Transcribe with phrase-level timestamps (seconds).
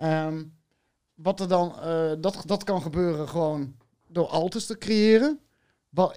[0.00, 0.42] Ehm,
[1.14, 3.74] wat er dan, eh, dat, dat kan gebeuren gewoon
[4.08, 5.40] door alters te creëren.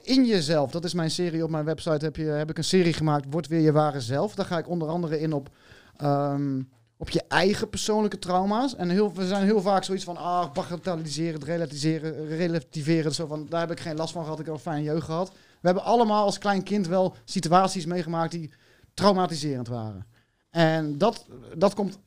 [0.01, 2.93] In jezelf, dat is mijn serie op mijn website, heb, je, heb ik een serie
[2.93, 4.35] gemaakt, Word weer je ware zelf.
[4.35, 5.49] Daar ga ik onder andere in op,
[5.97, 6.61] ehm,
[6.97, 8.75] op je eigen persoonlijke trauma's.
[8.75, 13.13] En we zijn heel vaak zoiets van, ah, bagatelliseren, relativeren, relativeren.
[13.13, 15.29] Zo van, daar heb ik geen last van gehad, ik heb een fijne jeugd gehad.
[15.31, 18.51] We hebben allemaal als klein kind wel situaties meegemaakt die
[18.93, 20.05] traumatiserend waren.
[20.49, 21.25] En dat,
[21.57, 21.99] dat, komt,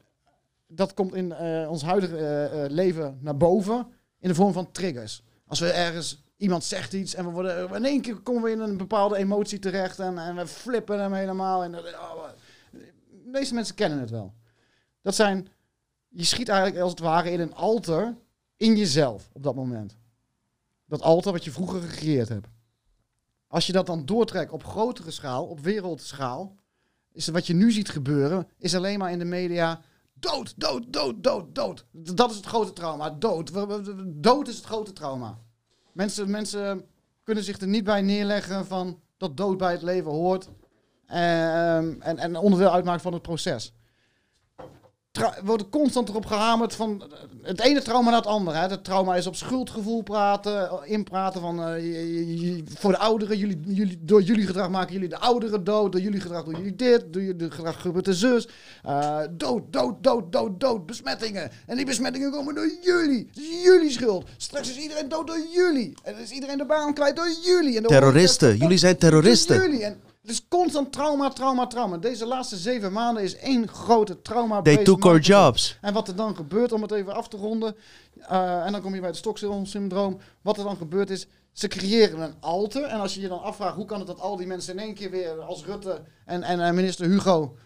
[0.67, 3.87] dat komt in eh, ons huidige eh, eh, leven naar boven
[4.19, 5.23] in de vorm van triggers.
[5.47, 8.61] Als we ergens, iemand zegt iets en we worden, in één keer komen we in
[8.61, 11.65] een bepaalde emotie terecht en, en we flippen hem helemaal.
[11.65, 12.29] En, oh,
[12.71, 14.34] de meeste mensen kennen het wel.
[15.02, 15.48] Dat zijn,
[16.09, 18.16] je schiet eigenlijk als het ware in een alter
[18.57, 19.96] in jezelf op dat moment.
[20.87, 22.48] Dat alter wat je vroeger gecreëerd hebt.
[23.46, 26.55] Als je dat dan doortrekt op grotere schaal, op wereldschaal,
[27.12, 29.80] is wat je nu ziet gebeuren, is alleen maar in de media
[30.19, 31.84] dood, dood, dood, dood, dood.
[31.91, 33.52] Dat is het grote trauma, dood.
[34.07, 35.38] Dood is het grote trauma.
[35.93, 36.85] Mensen, mensen
[37.23, 40.49] kunnen zich er niet bij neerleggen van dat dood bij het leven hoort
[41.07, 43.74] ehm, en, en onderdeel uitmaakt van het proces
[45.45, 47.02] wordt constant erop gehamerd van
[47.42, 48.56] het ene trauma naar het andere.
[48.56, 48.68] Hè.
[48.68, 54.22] Het trauma is op schuldgevoel praten, inpraten van uh, voor de ouderen, jullie, jullie, door
[54.22, 57.50] jullie gedrag maken jullie de ouderen dood, door jullie gedrag doen jullie dit, door jullie
[57.50, 58.48] gedrag gebeurt de zus.
[58.87, 61.50] Uh, dood, dood, dood, dood, dood, besmettingen.
[61.66, 63.26] En die besmettingen komen door jullie.
[63.28, 64.28] Het is jullie schuld.
[64.37, 65.94] Straks is iedereen dood door jullie.
[66.03, 67.76] En is iedereen de baan kwijt door jullie.
[67.76, 69.60] En terroristen, jullie zijn terroristen.
[69.60, 69.84] Jullie.
[69.84, 71.97] En het is constant trauma, trauma, trauma.
[71.97, 74.62] Deze laatste zeven maanden is één grote trauma.
[74.62, 75.78] They took our jobs.
[75.81, 77.77] En wat er dan gebeurt, om het even af te ronden,
[78.21, 80.19] uh, en dan kom je bij het Stockholm-syndroom.
[80.43, 82.83] Wat er dan gebeurt is, ze creëren een alter.
[82.83, 84.94] En als je je dan afvraagt, hoe kan het dat al die mensen in één
[84.94, 87.56] keer weer als Rutte en, en minister Hugo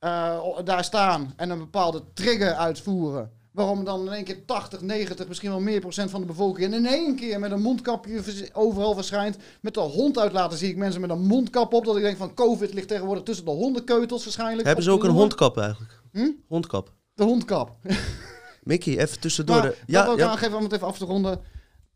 [0.00, 5.28] uh, daar staan en een bepaalde trigger uitvoeren Waarom dan in één keer 80, 90,
[5.28, 8.94] misschien wel meer procent van de bevolking en in één keer met een mondkapje overal
[8.94, 9.36] verschijnt.
[9.60, 11.84] Met de hond uitlaten zie ik mensen met een mondkap op.
[11.84, 14.66] Dat ik denk van COVID ligt tegenwoordig tussen de hondenkeutels waarschijnlijk.
[14.66, 16.02] Hebben ze ook een hondkap eigenlijk?
[16.12, 16.30] Hm?
[16.48, 16.92] Hondkap.
[17.14, 17.76] De hondkap.
[18.62, 19.56] Mickey, even tussendoor.
[19.56, 20.28] Maar, ja, wil ja.
[20.28, 21.40] aangeven om het even af te ronden.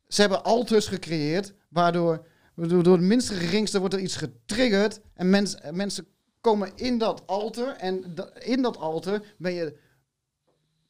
[0.09, 5.00] Ze hebben altus gecreëerd, waardoor door het minste geringste wordt er iets getriggerd.
[5.15, 5.31] En
[5.72, 6.06] mensen
[6.41, 7.69] komen in dat alter.
[7.69, 9.87] En in dat alter ben je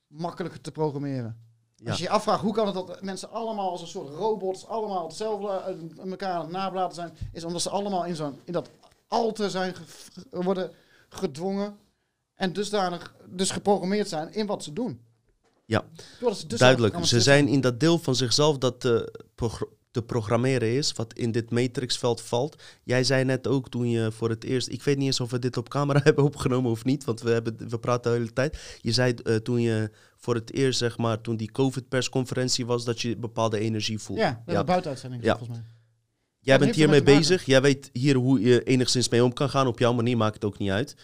[0.09, 1.47] makkelijker te programmeren.
[1.87, 5.07] Als je je afvraagt hoe kan het dat mensen allemaal als een soort robots allemaal
[5.07, 8.71] hetzelfde uh, elkaar aan het nablaten zijn, is omdat ze allemaal in, zo'n, in dat
[9.09, 9.75] alter zijn
[10.31, 10.71] worden
[11.09, 11.77] gedwongen
[12.35, 15.01] en dusdanig dus geprogrammeerd zijn in wat ze doen.
[15.65, 15.85] Ja,
[16.47, 17.05] duidelijk.
[17.05, 19.01] Ze zijn in dat deel van zichzelf dat uh,
[19.91, 22.63] te programmeren is, wat in dit matrixveld valt.
[22.83, 25.39] Jij zei net ook toen je voor het eerst, ik weet niet eens of we
[25.39, 28.79] dit op camera hebben opgenomen of niet, want we, hebben, we praten de hele tijd.
[28.81, 33.01] Je zei uh, toen je voor het eerst, zeg maar, toen die COVID-persconferentie was, dat
[33.01, 34.23] je bepaalde energie voelde.
[34.23, 34.65] Ja, ja.
[34.65, 35.37] buitenuitzending ja.
[35.37, 35.67] volgens mij.
[36.41, 39.67] Jij bent hiermee bezig, jij weet hier hoe je enigszins mee om kan gaan.
[39.67, 40.97] Op jouw manier maakt het ook niet uit.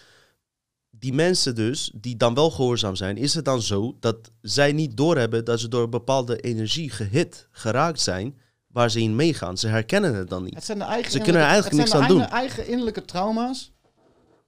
[0.89, 4.97] Die mensen dus, die dan wel gehoorzaam zijn, is het dan zo dat zij niet
[4.97, 8.39] doorhebben dat ze door bepaalde energie gehit, geraakt zijn,
[8.75, 9.57] waar ze in meegaan.
[9.57, 10.53] Ze herkennen het dan niet.
[10.53, 12.19] Het zijn de eigen ze kunnen er eigenlijk niks aan doen.
[12.19, 13.73] Het zijn de eigen innerlijke trauma's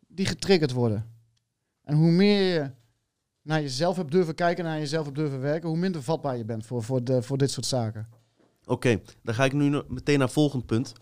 [0.08, 1.12] die getriggerd worden.
[1.84, 2.72] En hoe meer je
[3.42, 6.66] naar jezelf hebt durven kijken, naar jezelf hebt durven werken, hoe minder vatbaar je bent
[6.66, 8.10] voor, voor, de, voor dit soort zaken.
[8.66, 10.94] Oké, dan ga ik nu meteen naar het volgende punt.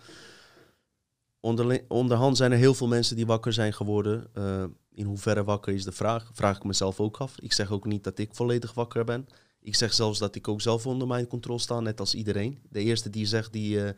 [1.39, 4.27] Onder, onderhand zijn er heel veel mensen die wakker zijn geworden.
[4.37, 6.29] Uh, in hoeverre wakker is de vraag?
[6.33, 7.39] Vraag ik mezelf ook af.
[7.39, 9.27] Ik zeg ook niet dat ik volledig wakker ben.
[9.65, 12.59] Ik zeg zelfs dat ik ook zelf onder mijn controle sta, net als iedereen.
[12.69, 13.89] De eerste die zegt die, uh,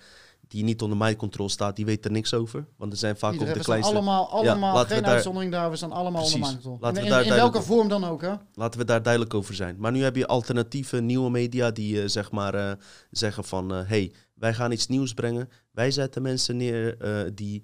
[0.47, 2.67] die niet onder mijn controle staat, die weet er niks over.
[2.77, 3.93] Want er zijn vaak Iedereen, ook de kleinste...
[3.93, 7.01] allemaal, allemaal ja, geen uitzondering daar, we zijn allemaal onder mijn controle.
[7.01, 8.33] in, in, welke vorm dan ook, hè?
[8.53, 9.75] Laten we daar duidelijk over zijn.
[9.79, 12.71] Maar nu heb je alternatieve nieuwe media die uh, zeg maar uh,
[13.11, 13.71] zeggen van...
[13.71, 15.49] hey, wij gaan iets nieuws brengen.
[15.71, 16.97] Wij zetten mensen neer
[17.33, 17.63] die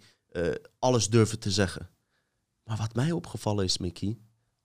[0.79, 1.89] alles durven te zeggen.
[2.63, 4.17] Maar wat mij opgevallen is, Mickey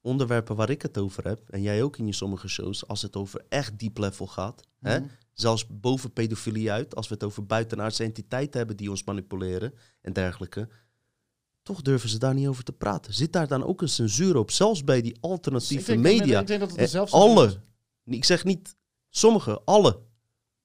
[0.09, 3.17] onderwerpen waar ik het over heb, en jij ook in je sommige shows, als het
[3.17, 5.09] over echt diep level gaat, hè, mhm.
[5.33, 10.13] zelfs boven pedofilie uit, als we het over buitenaardse entiteiten hebben die ons manipuleren en
[10.13, 10.69] dergelijke,
[11.63, 13.15] toch durven ze daar niet over te praten.
[13.15, 16.41] Zit daar dan ook een censuur op, zelfs bij die alternatieve media?
[16.41, 17.61] Ik denk dat het eh, alle.
[18.05, 18.77] Ik zeg niet
[19.09, 20.01] sommige, alle.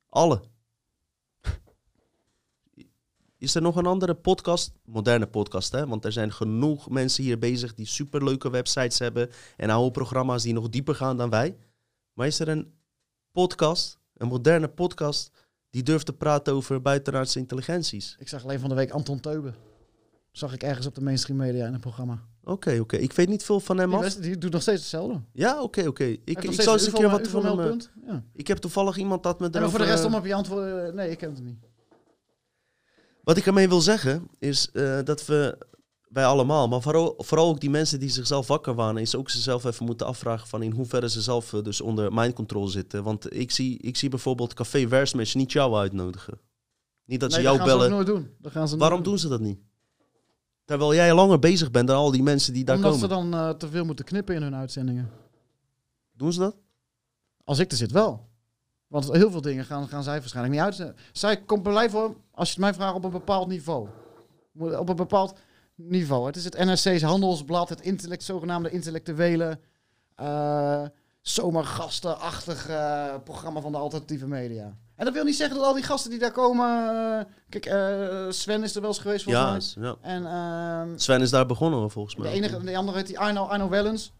[0.09, 0.41] Alle.
[3.43, 5.87] Is er nog een andere podcast, moderne podcast, hè?
[5.87, 10.53] Want er zijn genoeg mensen hier bezig die superleuke websites hebben en oude programma's die
[10.53, 11.55] nog dieper gaan dan wij.
[12.13, 12.73] Maar is er een
[13.31, 15.29] podcast, een moderne podcast,
[15.69, 18.15] die durft te praten over buitenaardse intelligenties?
[18.19, 19.55] Ik zag alleen van de week Anton Teuben.
[20.31, 22.21] Zag ik ergens op de mainstream media in een programma.
[22.43, 22.95] Oké, oké.
[22.97, 24.13] Ik weet niet veel van hem Die, af.
[24.15, 25.21] Die doet nog steeds hetzelfde.
[25.31, 26.03] Ja, oké, oké.
[26.03, 27.59] Ik, ik zal eens een keer wat van hem...
[27.59, 27.75] eh.
[28.07, 28.23] Ja.
[28.33, 30.87] Ik heb toevallig iemand dat met En maar voor de rest, om op je antwoord...
[30.87, 31.71] eh, nee, ik ken het niet.
[33.23, 35.57] Wat ik ermee wil zeggen, is eh, dat we,
[36.07, 39.63] wij allemaal, maar vooral, vooral ook die mensen die zichzelf wakker wanen, is ook zichzelf
[39.63, 43.03] even moeten afvragen van in hoeverre ze zelf eh, dus onder mind control zitten.
[43.03, 46.39] Want ik zie, ik zie bijvoorbeeld Café Versmatch niet jou uitnodigen.
[47.05, 47.89] Niet dat ze nee, jou dat gaan bellen.
[47.91, 48.35] ze nooit doen.
[48.39, 49.59] Dat gaan ze Waarom doen ze dat niet?
[50.65, 53.07] Terwijl jij langer bezig bent dan al die mensen die daar Omdat komen.
[53.09, 55.09] ze dan eh, te veel moeten knippen in hun uitzendingen.
[56.11, 56.55] Doen ze dat?
[57.43, 58.29] Als ik er zit wel.
[58.87, 60.93] Want heel veel dingen gaan, gaan zij waarschijnlijk niet uit.
[61.11, 63.87] Zij komt bij voor, als je het mij vraagt, op een bepaald niveau.
[64.59, 65.33] Op een bepaald
[65.75, 66.25] niveau.
[66.25, 69.59] Het is het NRC's handelsblad, het intellect, zogenaamde intellectuele,
[70.15, 70.83] eh
[71.21, 72.65] zomergastenachtig
[73.23, 74.77] programma van de alternatieve media.
[74.95, 76.67] En dat wil niet zeggen dat al die gasten die daar komen...
[77.19, 79.89] eh, kijk, eh, Sven is er wel eens geweest volgens Ja, mij.
[79.89, 79.95] ja.
[80.01, 82.31] En ehm, Sven is daar begonnen volgens de, mij.
[82.31, 84.13] enige, de andere heet die Arno, Arno Wellens.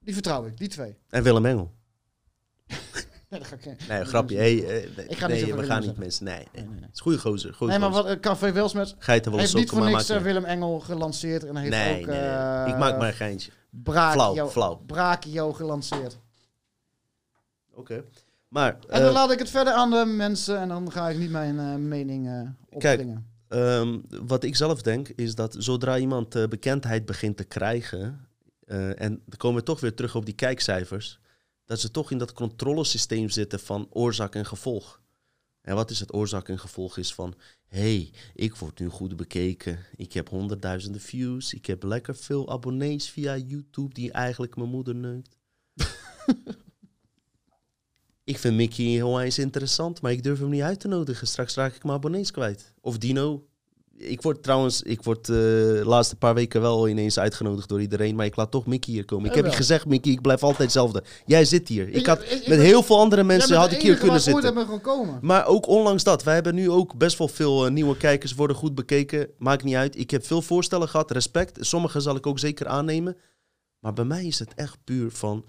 [0.00, 0.98] Die vertrouw ik, die twee.
[1.08, 1.70] En Willem Engel.
[3.30, 4.36] Nee, dat ga ik Nee, grapje.
[4.36, 6.24] Hey, eh, Ik ga niet nee, over we gaan niet mensen.
[6.24, 6.64] Nee, nee.
[6.64, 6.80] Nee.
[6.80, 7.54] Het is goede gozer.
[7.54, 8.68] Goeie Nee, maar wat uh, Café
[8.98, 10.24] Geiten wel heeft niet voor niks eh, niet.
[10.24, 11.44] Willem Engel gelanceerd.
[11.44, 12.72] En hij heeft Nee, ook nee, nee.
[12.72, 13.50] Ik maak maar een geintje.
[13.70, 15.52] Brachio, Flauw, flauw.
[15.52, 16.18] Gelanceerd.
[17.74, 18.04] Oké.
[18.48, 21.30] Maar En dan laat ik het verder aan de mensen en dan ga ik niet
[21.30, 23.26] mijn mening opdringen.
[23.48, 28.26] ehm, wat ik zelf denk is dat zodra iemand bekendheid begint te krijgen,
[28.66, 31.20] en dan komen we toch weer terug op die kijkcijfers,
[31.70, 35.00] dat ze toch in dat controlesysteem zitten van oorzaak en gevolg.
[35.60, 37.34] En wat is het oorzaak en gevolg is van,
[37.66, 43.10] hey, ik word nu goed bekeken, ik heb honderdduizenden views, ik heb lekker veel abonnees
[43.10, 45.36] via YouTube die eigenlijk mijn moeder neukt.
[48.24, 51.26] Ik vind Mickey heel eens interessant, maar ik durf hem niet uit te nodigen.
[51.26, 52.72] Straks raak ik mijn abonnees kwijt.
[52.80, 53.48] Of Dino.
[54.02, 58.16] Ik word trouwens, ik word eh, de laatste paar weken wel ineens uitgenodigd door iedereen,
[58.16, 59.28] maar ik laat toch Mickey hier komen.
[59.28, 61.02] Ik heb je gezegd, Mickey, ik blijf altijd hetzelfde.
[61.26, 61.88] Jij zit hier.
[61.88, 64.42] Ik had ik- ik met heel veel andere mensen had ik hier kunnen zitten.
[65.22, 68.56] Maar ook ondanks dat, wij hebben nu ook best wel veel eh, nieuwe kijkers, worden
[68.56, 69.28] goed bekeken.
[69.38, 69.98] Maakt niet uit.
[69.98, 71.56] Ik heb veel voorstellen gehad, respect.
[71.60, 73.16] Sommige zal ik ook zeker aannemen.
[73.78, 75.44] Maar bij mij is het echt puur van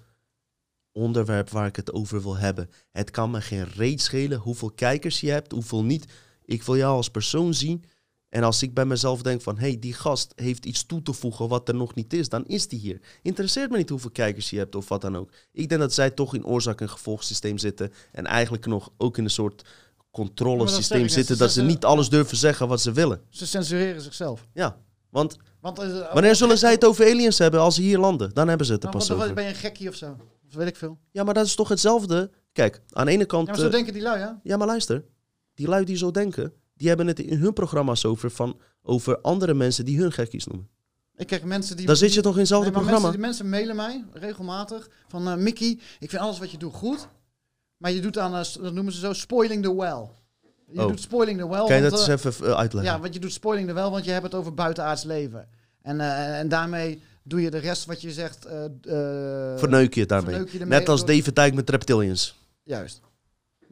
[0.92, 2.69] onderwerp waar ik het over wil hebben.
[2.92, 6.06] Het kan me geen reet schelen hoeveel kijkers je hebt, hoeveel niet.
[6.45, 7.83] Ik wil jou als persoon zien.
[8.31, 11.13] En als ik bij mezelf denk van, hé, hey, die gast heeft iets toe te
[11.13, 12.99] voegen wat er nog niet is, dan is die hier.
[13.21, 15.31] Interesseert me niet hoeveel kijkers je hebt of wat dan ook.
[15.51, 17.91] Ik denk dat zij toch in oorzaak- en gevolgsysteem zitten.
[18.11, 19.65] En eigenlijk nog ook in een soort
[20.11, 21.37] controlesysteem zitten.
[21.37, 23.21] Dat ze niet alles durven zeggen wat ze willen.
[23.29, 24.47] Ze censureren zichzelf.
[24.53, 24.77] Ja,
[25.09, 28.33] want Want, eh, wanneer zullen zij het over aliens hebben als ze hier landen?
[28.33, 29.33] Dan hebben ze het er Nou, pas over.
[29.33, 30.17] ben je een gekkie of zo?
[30.47, 30.97] Of weet ik veel.
[31.11, 32.29] Ja, maar dat is toch hetzelfde?
[32.51, 33.45] Kijk, aan de ene kant...
[33.45, 34.39] Ja, maar zo eh, denken die lui, ja?
[34.43, 35.05] Ja, maar luister.
[35.53, 39.53] Die lui die zo denken, die hebben het in hun programma's over, van, over andere
[39.53, 40.69] mensen die hun gekkies noemen.
[41.15, 41.85] Ik krijg mensen die...
[41.85, 43.01] Dan zit je toch in hetzelfde Nee, programma?
[43.07, 46.73] Mensen, die mensen mailen mij regelmatig van eh, Mickey, ik vind alles wat je doet
[46.73, 47.07] goed,
[47.77, 50.07] maar je doet aan, eh, dat noemen ze zo, spoiling the well.
[50.67, 50.87] Je Oh.
[50.87, 51.65] doet spoiling the well.
[51.65, 52.93] kan je want, dat eh, eens even uitleggen?
[52.93, 55.47] Ja, want je doet spoiling the well, want je hebt het over buitenaards leven.
[55.81, 58.47] En, en daarmee doe je de rest wat je zegt...
[59.57, 60.43] Verneuk je het daarmee?
[60.51, 62.35] je Net als David Dijk met Reptilians.
[62.63, 63.01] Juist.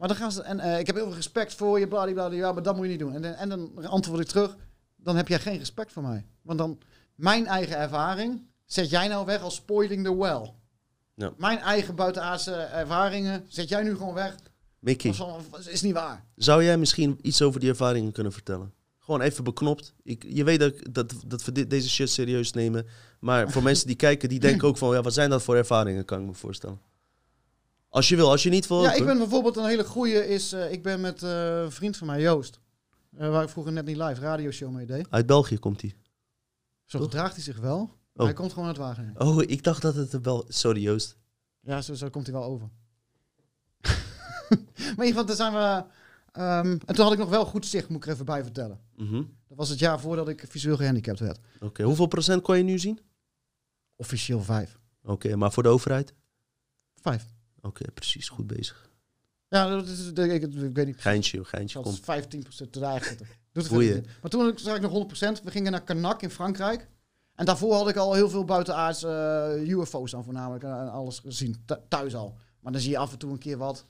[0.00, 0.42] Maar dan gaan ze...
[0.42, 2.90] En eh, ik heb heel veel respect voor je, bladibladibla, ja, maar dat moet je
[2.90, 3.14] niet doen.
[3.14, 4.56] En, dan- en dan antwoord ik terug,
[4.96, 6.26] dan heb jij geen respect voor mij.
[6.42, 6.78] Want dan,
[7.14, 10.52] mijn eigen ervaring, zet jij nou weg als spoiling the well.
[11.14, 11.32] Ja.
[11.36, 14.34] Mijn eigen buitenaardse ervaringen, zet jij nu gewoon weg.
[14.78, 16.24] Mickey, Dat is- niet waar.
[16.36, 18.72] zou jij misschien iets over die ervaringen kunnen vertellen?
[18.98, 19.94] Gewoon even beknopt.
[20.02, 22.86] Ik, je weet dat, dat, dat we dit, deze shit serieus nemen.
[23.20, 24.94] Maar voor mensen die kijken, die denken ook van...
[24.94, 26.80] Ja, wat zijn dat voor ervaringen, kan ik me voorstellen.
[27.90, 28.82] Als je wil, als je niet wil...
[28.82, 30.52] Ja, ik ben bijvoorbeeld een hele goeie is...
[30.52, 32.60] eh, ik ben met eh, een vriend van mij, Joost.
[33.16, 35.06] eh, waar ik vroeger net niet live radioshow mee deed.
[35.10, 35.94] Uit België komt hij.
[36.84, 37.06] Zo Toch?
[37.06, 37.98] gedraagt hij zich wel.
[38.14, 38.24] Oh.
[38.24, 39.20] hij komt gewoon uit Wageningen.
[39.20, 40.44] Oh, ik dacht dat het wel...
[40.48, 41.16] Sorry, Joost.
[41.60, 42.68] Ja, zo, zo komt hij wel over.
[44.50, 45.84] maar in ieder geval, daar zijn we...
[46.32, 48.80] ehm, en toen had ik nog wel goed zicht, moet ik er even bij vertellen.
[48.96, 49.22] Mhm.
[49.48, 51.38] Dat was het jaar voordat ik visueel gehandicapt werd.
[51.60, 53.00] Oké, hoeveel procent kon je nu zien?
[53.96, 54.78] Officieel vijf.
[55.02, 56.14] Oké, maar voor de overheid?
[57.00, 57.26] Vijf.
[57.62, 58.88] Oké, precies, goed bezig.
[59.48, 61.00] Ja, dat is, dat- ik, ik weet niet.
[61.00, 62.16] Geintje, geintje, Dat kom.
[62.16, 62.24] is
[62.64, 63.16] 15% te eigen.
[63.52, 63.94] Doet het Boeien.
[63.94, 64.06] niet.
[64.22, 65.42] Maar toen zag ik nog 100%.
[65.44, 66.88] We gingen naar Canak in Frankrijk.
[67.34, 70.64] En daarvoor had ik al heel veel buitenaards eh, UFO's dan voornamelijk.
[70.64, 72.36] En alles gezien, thu- thuis al.
[72.60, 73.84] Maar dan zie je af en toe een keer wat.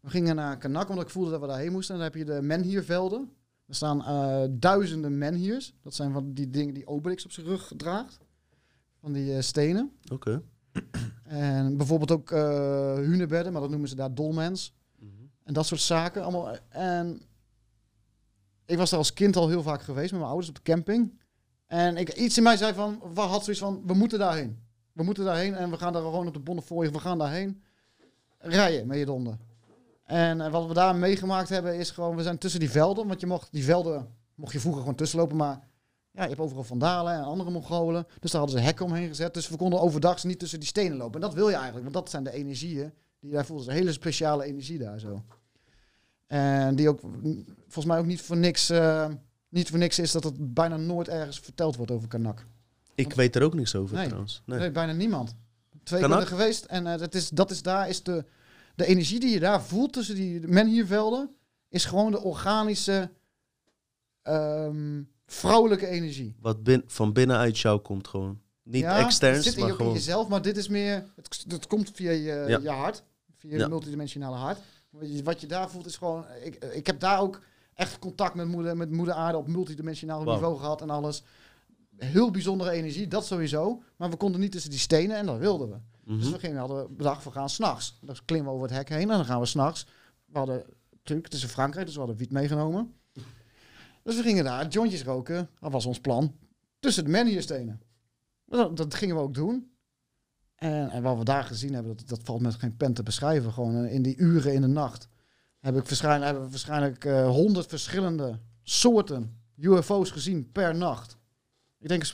[0.00, 1.94] We gingen naar Canak, omdat ik voelde dat we daarheen moesten.
[1.94, 3.30] En dan heb je de menhiervelden.
[3.66, 5.74] Er staan eh, duizenden menhiers.
[5.82, 8.18] Dat zijn van die dingen die Obelix op zijn rug draagt.
[9.00, 9.92] Van die eh, stenen.
[10.12, 10.42] Oké.
[11.26, 14.74] En bijvoorbeeld ook eh hunebedden, maar dat noemen ze daar dolmens.
[15.42, 16.56] En dat soort zaken allemaal.
[16.68, 17.22] En
[18.64, 21.20] ik was daar als kind al heel vaak geweest met mijn ouders op de camping.
[21.66, 24.58] En ik, iets in mij zei van, wat had zoiets van, we moeten daarheen.
[24.92, 27.62] We moeten daarheen en we gaan daar gewoon op de Bonnefoy, we gaan daarheen.
[28.38, 29.36] Rijden met je donder.
[30.04, 33.06] En eh, wat we daar meegemaakt hebben is gewoon, we zijn tussen die velden.
[33.06, 35.60] Want je mocht, die velden mocht je vroeger gewoon tussenlopen, maar
[36.16, 38.06] ja, je hebt overal Vandalen en andere Mongolen.
[38.20, 39.34] Dus daar hadden ze hekken omheen gezet.
[39.34, 41.14] Dus we konden overdag niet tussen die stenen lopen.
[41.14, 43.66] En dat wil je eigenlijk, want dat zijn de energieën die daar voelt.
[43.66, 45.24] een hele speciale energie daar zo.
[46.26, 47.00] En die ook,
[47.62, 49.08] volgens mij ook niet voor niks, eh,
[49.48, 52.46] niet voor niks is dat het bijna nooit ergens verteld wordt over Kanak.
[52.94, 54.06] Ik weet er ook niks over Nee.
[54.06, 54.42] trouwens.
[54.44, 54.58] Nee.
[54.58, 55.34] Nee, bijna niemand.
[55.82, 56.18] Twee Kanak?
[56.18, 58.24] keer er geweest en eh, dat, is, dat is daar is de,
[58.74, 61.30] de energie die je daar voelt tussen die menhiervelden,
[61.68, 63.10] is gewoon de organische
[64.22, 66.36] ehm, vrouwelijke energie.
[66.40, 68.40] Wat bin van binnenuit jou komt gewoon.
[68.62, 69.98] Niet ja, externs, zit in, maar je, ook in gewoon...
[70.00, 72.58] jezelf, maar dit is meer, het, het komt via je, Ja.
[72.58, 73.02] je hart,
[73.36, 74.58] via je multidimensionale hart.
[74.90, 77.40] Wat je, wat je daar voelt is gewoon, ik, ik heb daar ook
[77.74, 81.22] echt contact met moeder, met moeder aarde op multidimensionaal niveau gehad en alles.
[81.96, 83.82] Heel bijzondere energie, dat sowieso.
[83.96, 85.76] Maar we konden niet tussen die stenen en dat wilden we.
[86.04, 86.18] Mhm.
[86.18, 87.98] Dus we gingen, hadden bedacht, we gaan s'nachts.
[88.00, 89.86] Dan klimmen we over het hek heen en dan gaan we s'nachts.
[90.24, 92.94] We hadden, natuurlijk, het is in Frankrijk, dus we hadden wiet meegenomen.
[94.06, 96.36] Dus we gingen daar jointjes roken, dat was ons plan,
[96.78, 97.80] tussen de menhierstenen.
[98.44, 99.70] Dat, dat gingen we ook doen.
[100.54, 103.52] En, en wat we daar gezien hebben, dat, dat valt met geen pen te beschrijven.
[103.52, 105.08] Gewoon in die uren in de nacht
[105.60, 111.16] heb ik waarschijnlijk, hebben we waarschijnlijk eh, honderd verschillende soorten UFO's gezien per nacht.
[111.78, 112.04] Ik denk,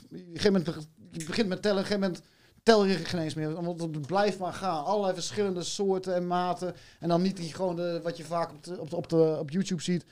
[1.11, 2.21] je begint met tellen, op een gegeven moment
[2.63, 3.63] tel je geen eens meer.
[3.63, 4.83] Want het blijft maar gaan.
[4.83, 6.75] Allerlei verschillende soorten en maten.
[6.99, 9.81] En dan niet die gewoon wat je vaak op, op, de, op, de, op YouTube
[9.81, 10.05] ziet.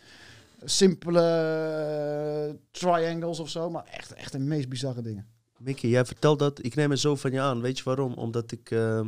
[0.64, 1.22] Simpele
[2.50, 3.70] eh, triangles of zo.
[3.70, 5.28] Maar echt, echt de meest bizarre dingen.
[5.58, 6.64] Mickey, jij vertelt dat.
[6.66, 7.62] Ik neem het zo van je aan.
[7.62, 8.14] Weet je waarom?
[8.14, 9.02] Omdat ik eh,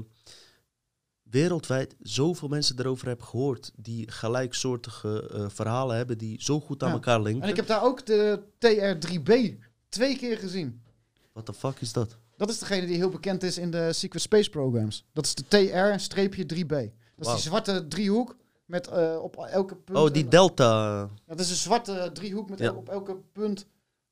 [1.24, 3.72] wereldwijd zoveel mensen erover heb gehoord.
[3.76, 6.18] Die gelijksoortige eh, verhalen hebben.
[6.18, 6.94] Die zo goed aan Ja.
[6.94, 7.44] elkaar linken.
[7.44, 10.82] En ik heb daar ook de TR-3B twee keer gezien.
[11.34, 12.18] What the fuck is dat?
[12.38, 15.06] Dat is degene die heel bekend is in de Secret Space Programs.
[15.14, 16.68] Dat is de TR-3B.
[17.16, 19.98] Dat is die zwarte driehoek met eh, op elke punt...
[19.98, 21.10] Oh, die Delta.
[21.26, 22.72] Dat is een zwarte driehoek met Ja.
[22.74, 23.66] op elke punt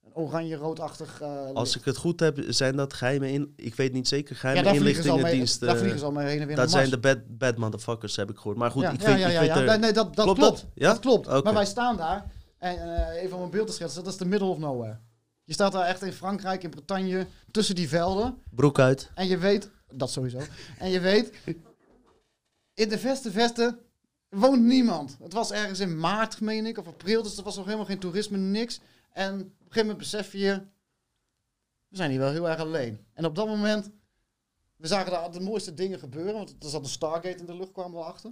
[0.06, 3.54] een oranje-roodachtig eh Als ik het goed heb, zijn dat geheime in.
[3.56, 4.34] Ik weet niet zeker.
[4.36, 5.68] ja, Geheime mee, inlichtingendiensten.
[5.68, 8.30] daar vliegen ze al mee heen en weer dat zijn de bad, bad motherfuckers, heb
[8.30, 8.58] ik gehoord.
[8.58, 9.74] Maar goed, ja, ik ja, weet, ja, ik ja, weet ja.
[9.74, 10.62] er- Nee, dat, dat Klopt klopt.
[10.62, 10.70] dat?
[10.74, 10.88] Ja?
[10.92, 11.28] Dat klopt.
[11.28, 11.42] Oké.
[11.44, 14.26] Maar wij staan daar en eh, even om een beeld te schetsen, dat is de
[14.26, 14.98] middle of nowhere.
[15.44, 18.38] Je staat daar echt in Frankrijk, in Bretagne, tussen die velden.
[18.50, 19.10] Broek uit.
[19.14, 20.38] En je weet, dat sowieso.
[20.80, 21.32] En je weet,
[22.74, 23.80] in de verste vesten
[24.40, 25.18] woont niemand.
[25.22, 28.00] Het was ergens in maart, meen ik, of april, dus er was nog helemaal geen
[28.00, 28.80] toerisme, niks.
[29.14, 30.62] En op een gegeven moment besef je,
[31.88, 33.06] we zijn hier wel heel erg alleen.
[33.14, 33.90] En op dat moment,
[34.76, 37.72] we zagen daar de mooiste dingen gebeuren, want er zat een Stargate in de lucht,
[37.72, 38.32] kwamen we achter.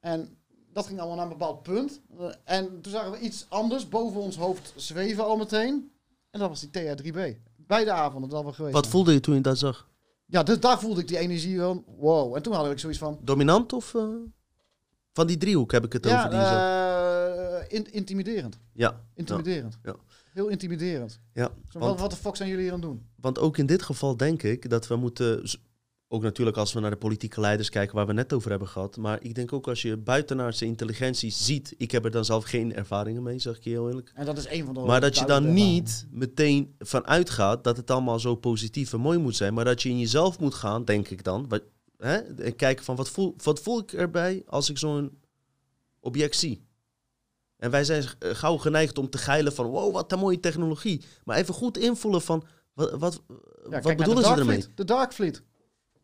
[0.00, 0.38] En
[0.72, 2.00] dat ging allemaal naar een bepaald punt.
[2.44, 5.92] En toen zagen we iets anders boven ons hoofd zweven al meteen.
[6.30, 7.40] En dat was die TR-3B.
[7.56, 9.88] Beide avonden dat we geweest Wat voelde je toen je dat zag?
[10.26, 12.36] Ja, dus daar voelde ik die energie van, wow.
[12.36, 14.04] En toen had ik zoiets van, Dominant of eh,
[15.12, 16.30] van die driehoek heb ik het over?
[16.30, 18.58] Die eh, in- intimiderend.
[18.72, 19.78] ja, Intimiderend.
[19.82, 19.94] Ja.
[20.32, 21.20] Heel intimiderend.
[21.32, 21.50] ja.
[21.68, 23.06] Zo, Want- wat, de fuck zijn jullie hier aan het doen?
[23.20, 25.42] Want ook in dit geval denk ik dat we moeten.
[26.10, 28.96] Ook natuurlijk als we naar de politieke leiders kijken waar we net over hebben gehad.
[28.96, 31.74] Maar ik denk ook als je buitenaardse intelligentie ziet.
[31.76, 34.12] Ik heb er dan zelf geen ervaringen mee, zeg ik je heel eerlijk.
[34.14, 34.80] En dat is een van de...
[34.80, 39.18] Maar dat je dan niet meteen van uitgaat dat het allemaal zo positief en mooi
[39.18, 39.54] moet zijn.
[39.54, 41.48] Maar dat je in jezelf moet gaan, denk ik dan.
[41.48, 41.62] Wat,
[41.98, 45.18] hè, en kijken van wat voel, wat voel ik erbij als ik zo'n
[46.00, 46.66] object zie.
[47.56, 51.04] En wij zijn eh, gauw geneigd om te geilen van wow, wat een mooie technologie.
[51.24, 53.22] Maar even goed invoelen van wat, wat.
[53.70, 54.64] Ja, wat bedoelen ze ermee?
[54.74, 55.42] De Darkfleet.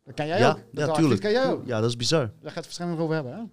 [0.03, 0.57] Dat kan jij Ja, ook.
[0.71, 1.21] De ja tuurlijk.
[1.21, 1.65] kan jij ook.
[1.65, 2.19] Ja, dat is bizar.
[2.25, 3.43] Daar gaat het waarschijnlijk over hebben, hè?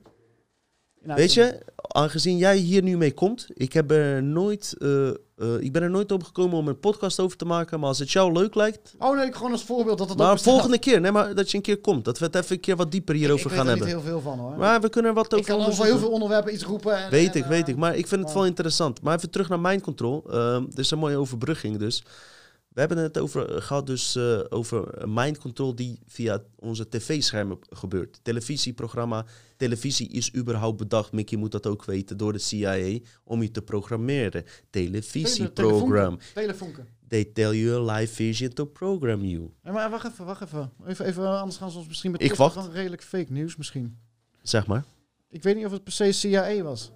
[1.04, 5.14] Nou, Weet je, aangezien jij hier nu mee komt, ik, heb er nooit, eh, eh,
[5.60, 7.80] ik ben er nooit op gekomen om een podcast over te maken.
[7.80, 10.40] Maar als het jou leuk lijkt, Oh nee, ik gewoon als voorbeeld dat het maar
[10.40, 12.04] volgende keer, nee, maar dat je een keer komt.
[12.04, 13.96] Dat we het even een keer wat dieper hierover ik gaan weet er hebben.
[13.96, 14.56] niet heel veel van, hoor.
[14.56, 16.96] Maar we kunnen er wat ik over kan over heel veel onderwerpen iets roepen.
[16.96, 17.76] En, Weet en, ik, weet eh, ik.
[17.76, 19.02] Maar ik vind het wel interessant.
[19.02, 20.24] Maar even terug naar Mind Control.
[20.30, 22.02] Ehm dit is een mooie overbrugging dus.
[22.74, 27.58] We hebben het over eh, gehad dus eh, over Mind Control die via onze tv-schermen
[27.70, 28.20] gebeurt.
[28.22, 29.24] Televisieprogramma.
[29.56, 33.62] Televisie is überhaupt bedacht, Mickey moet dat ook weten, door de CIA om je te
[33.62, 34.44] programmeren.
[34.70, 36.18] Televisieprogram.
[36.34, 36.86] Telefonken.
[37.08, 39.50] They tell you a live vision to program you.
[39.62, 40.72] Ja, maar wacht even, wacht even.
[40.86, 41.06] even.
[41.06, 42.54] Even, anders gaan ze ons misschien met Ik wacht.
[42.54, 43.98] van redelijk fake nieuws misschien.
[44.42, 44.84] Zeg maar.
[45.28, 46.92] Ik weet niet of het per se CIA was.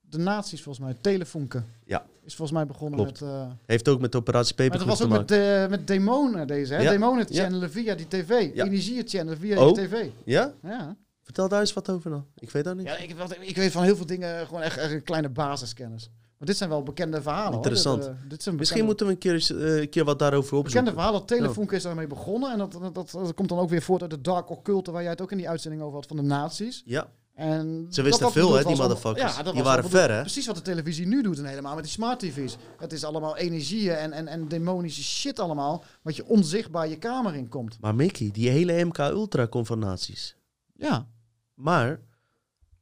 [0.00, 1.66] De nazi's volgens mij, Telefonken.
[1.84, 2.06] Ja.
[2.30, 3.20] Is volgens mij begonnen Klopt.
[3.20, 3.30] met...
[3.30, 6.80] eh, Heeft ook met operatie maar dat was ook met, de, met demonen deze, hè?
[6.82, 6.90] Ja.
[6.90, 7.42] Demonen Ja.
[7.42, 8.54] channelen via die tv.
[8.54, 8.64] Ja.
[8.64, 9.74] Energie te channelen via Oh.
[9.74, 10.06] die tv.
[10.24, 10.52] Ja?
[10.62, 10.96] Ja.
[11.22, 12.26] Vertel daar eens wat over dan.
[12.36, 12.86] Ik weet dat niet.
[12.86, 16.10] ja ik, ik weet van heel veel dingen gewoon echt, echt kleine basiskennis.
[16.38, 17.46] Maar dit zijn wel bekende verhalen.
[17.48, 17.56] hoor.
[17.56, 18.02] Interessant.
[18.02, 20.62] Dit, eh, dit zijn Misschien bekende, moeten we een keer, eh, een keer wat daarover
[20.62, 20.92] bekende opzoeken.
[20.94, 21.26] verhalen.
[21.26, 22.52] Telefonk is daarmee begonnen.
[22.52, 24.90] En dat, dat, dat, dat komt dan ook weer voort uit de dark occulte...
[24.90, 26.82] waar jij het ook in die uitzending over had van de nazi's.
[26.84, 27.08] Ja,
[27.40, 29.42] En Ze dat wisten veel, hè, die motherfuckers.
[29.42, 30.20] dat Die waren ver, hè?
[30.20, 32.56] Precies wat de televisie nu doet en helemaal met die smart tv's.
[32.78, 35.84] Het is allemaal energieën en, en, en demonische shit allemaal...
[36.02, 37.80] wat je onzichtbaar je kamer in komt.
[37.80, 40.36] maar Mickey, die hele MK-Ultra-conversaties.
[40.76, 41.06] Ja,
[41.54, 42.00] Maar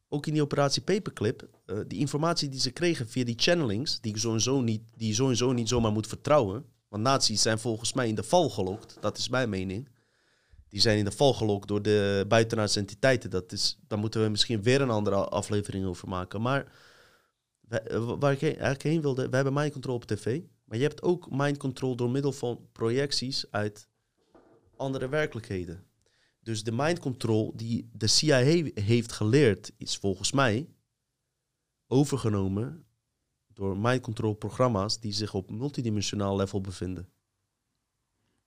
[0.09, 4.13] ook in die operatie Paperclip, eh, die informatie die ze kregen via die channelings, die
[4.13, 6.65] je sowieso niet, die sowieso niet zomaar moet vertrouwen.
[6.89, 9.89] Want nazi's zijn volgens mij in de val gelokt, dat is mijn mening.
[10.69, 13.31] Die zijn in de val gelokt door de buitenaardse entiteiten.
[13.31, 16.43] Dat is, daar moeten we misschien weer een andere aflevering over maken.
[16.43, 16.73] Maar
[17.69, 20.41] eh, waar ik eigenlijk heen wilde, we hebben mind control op tv.
[20.65, 23.89] Maar je hebt ook mind control door middel van projecties uit
[24.77, 25.85] andere werkelijkheden.
[26.41, 28.37] Dus de mind control die de CIA
[28.75, 30.69] heeft geleerd, is volgens mij
[31.87, 32.87] overgenomen
[33.47, 37.09] door mind control programma's die zich op multidimensionaal level bevinden.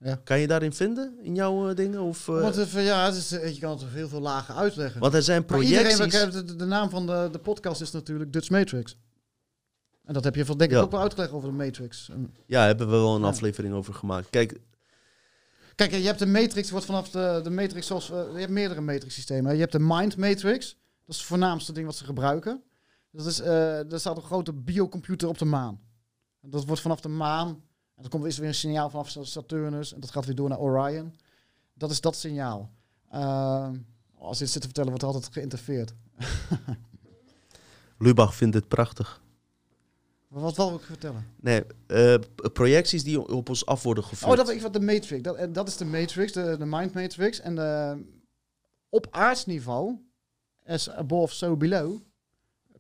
[0.04, 0.16] Ja.
[0.24, 2.02] Kan je daarin vinden in jouw eh, dingen?
[2.02, 5.00] Of, eh, Want eh, ja, het is, je kan het op heel veel lagen uitleggen.
[5.02, 6.34] want er zijn Maar iedereen, projecties.
[6.34, 8.98] de, de, de naam van de, de podcast is natuurlijk Dutch Matrix.
[10.04, 10.84] En dat heb je van, denk ik Ja.
[10.84, 12.10] ook wel uitgelegd over de Matrix.
[12.46, 13.28] Ja, hebben we wel een Ja.
[13.28, 14.30] aflevering over gemaakt.
[14.30, 14.60] Kijk,
[15.76, 18.08] Kijk, je hebt de Matrix, wordt vanaf de, de Matrix zoals...
[18.08, 19.54] je hebt meerdere Matrix systemen.
[19.54, 20.70] Je hebt de Mind Matrix.
[21.06, 22.62] Dat is het voornaamste ding wat ze gebruiken.
[23.12, 25.80] Dat is, er staat een grote biocomputer op de maan.
[26.42, 27.62] Dat wordt vanaf de maan...
[28.02, 29.94] En dan komt er weer een signaal vanaf Saturnus.
[29.94, 31.16] En dat gaat weer door naar Orion.
[31.74, 32.72] Dat is dat signaal.
[33.10, 33.70] Eh,
[34.18, 35.94] als je het zit te vertellen, wordt er altijd geïnterfereerd.
[37.98, 39.22] Lubach vindt het prachtig.
[40.28, 41.28] Wat wil ik vertellen?
[41.36, 42.16] Nee, eh,
[42.54, 44.32] projecties die op ons af worden gevoerd.
[44.32, 45.22] Oh, dat is wat de Matrix.
[45.22, 47.40] Dat, en dat is de Matrix, de, de Mind Matrix.
[47.40, 48.02] En de,
[48.90, 49.98] op aardsniveau,
[50.66, 52.00] as above, so below,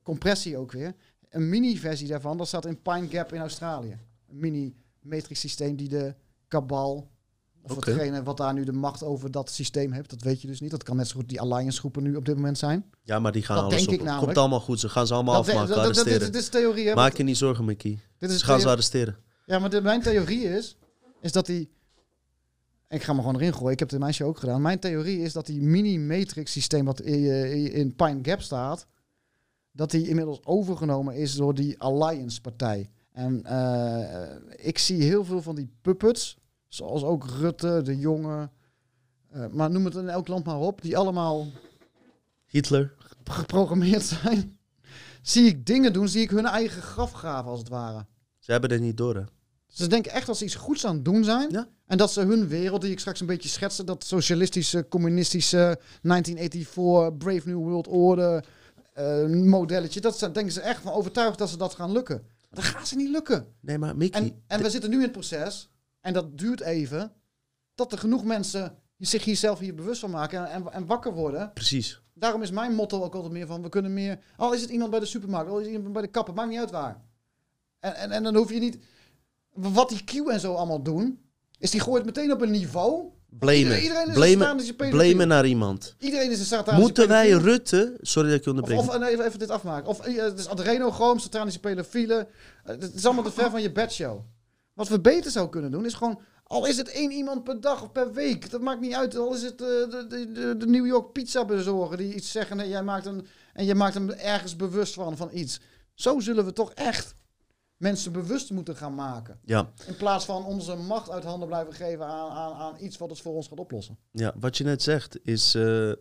[0.04, 0.96] compressie ook weer.
[1.30, 4.00] Een mini-versie daarvan, dat staat in Pine Gap in Australië.
[4.30, 4.40] Een
[5.01, 6.15] mini-matrix systeem die de
[6.48, 7.12] kabal,
[7.63, 7.91] of Oké.
[7.91, 10.72] hetgene wat daar nu de macht over dat systeem heeft, dat weet je dus niet.
[10.72, 12.86] Dat kan net zo goed die Alliance groepen nu op dit moment zijn.
[13.03, 13.93] Ja, maar die gaan Dat alles denk op.
[13.93, 14.25] ik namelijk.
[14.25, 14.79] Komt allemaal goed.
[14.79, 16.93] Ze gaan ze allemaal Dat, afmaken, dat, dit, is theorie, hè?
[16.93, 17.99] Maak je niet zorgen, Mickey.
[18.17, 19.17] Dit is Ze gaan ze arresteren.
[19.45, 20.78] Ja, maar de, mijn theorie is,
[21.21, 21.69] is dat die...
[22.89, 23.71] Ik ga me gewoon erin gooien.
[23.71, 24.62] Ik heb het in mijn show ook gedaan.
[24.62, 28.88] Mijn theorie is dat die mini-matrix systeem wat in, eh, in Pine Gap staat...
[29.71, 32.89] dat die inmiddels overgenomen is door die Alliance-partij.
[33.12, 38.50] En eh, ik zie heel veel van die puppets, zoals ook Rutte, de Jonge...
[39.30, 41.47] eh, maar noem het in elk land maar op, die allemaal
[42.45, 42.93] Hitler.
[43.24, 44.60] geprogrammeerd zijn.
[45.21, 48.06] zie ik dingen doen, zie ik hun eigen graf graven als het ware.
[48.39, 49.24] Ze hebben het niet door, hè.
[49.67, 51.50] Ze denken echt dat ze iets goeds aan het doen zijn.
[51.52, 51.67] Ja.
[51.86, 57.17] En dat ze hun wereld, die ik straks een beetje schetste, dat socialistische, communistische 1984,
[57.17, 58.45] Brave New World Order
[58.93, 62.24] eh, modelletje, dat ze, denken ze echt van overtuigd dat ze dat gaan lukken.
[62.52, 63.56] Dat gaat ze niet lukken.
[63.60, 64.22] Nee, maar Mickey...
[64.22, 65.70] En, en we zitten nu in het proces,
[66.02, 67.14] en dat duurt even,
[67.76, 71.14] dat er genoeg mensen zich hier zelf hier bewust van maken en, en, en wakker
[71.14, 71.54] worden.
[71.54, 72.02] Precies.
[72.14, 74.20] Daarom is mijn motto ook altijd meer van, we kunnen meer...
[74.38, 76.50] Al is het iemand bij de supermarkt, al is het iemand bij de kapper, maakt
[76.50, 77.02] niet uit waar.
[77.80, 78.78] En, en, en dan hoef je niet...
[79.54, 81.22] Wat die Q en zo allemaal doen,
[81.58, 83.12] is die gooit meteen op een niveau.
[83.39, 83.58] Blamen.
[83.82, 84.89] Iedereen- is een blamen, pedofiel.
[84.89, 85.96] blamen naar iemand.
[86.00, 87.30] Iedereen is een satanische Moeten wij.
[87.30, 87.98] Rutte...
[88.02, 88.80] Sorry dat ik je onderbreek.
[88.80, 89.89] of even, even dit afmaken.
[89.89, 92.28] Of eh, het is adrenochroom, satanische pedofielen.
[92.63, 94.20] Eh, Het is allemaal te ver van je bedshow.
[94.74, 96.20] Wat we beter zouden kunnen doen, is gewoon...
[96.44, 99.15] Al is het één iemand per dag of per week, dat maakt niet uit.
[99.17, 102.60] Al is het eh, de, de, de, de New York pizza bezorger die iets zeggen
[102.60, 105.60] en jij maakt, een, en je maakt hem ergens bewust van, van iets.
[105.94, 107.13] Zo zullen we toch echt
[107.82, 109.39] mensen bewust moeten gaan maken.
[109.46, 113.10] Ja, In plaats van onze macht uit handen blijven geven aan, aan, aan iets wat
[113.10, 113.98] het voor ons gaat oplossen.
[114.12, 115.91] ja, wat je net zegt is eh,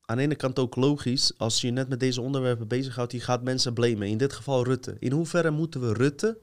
[0.00, 1.32] aan de ene kant ook logisch.
[1.38, 4.08] Als je net met deze onderwerpen bezighoudt, je gaat mensen blamen.
[4.08, 4.96] In dit geval Rutte.
[4.98, 6.38] In hoeverre moeten we Rutte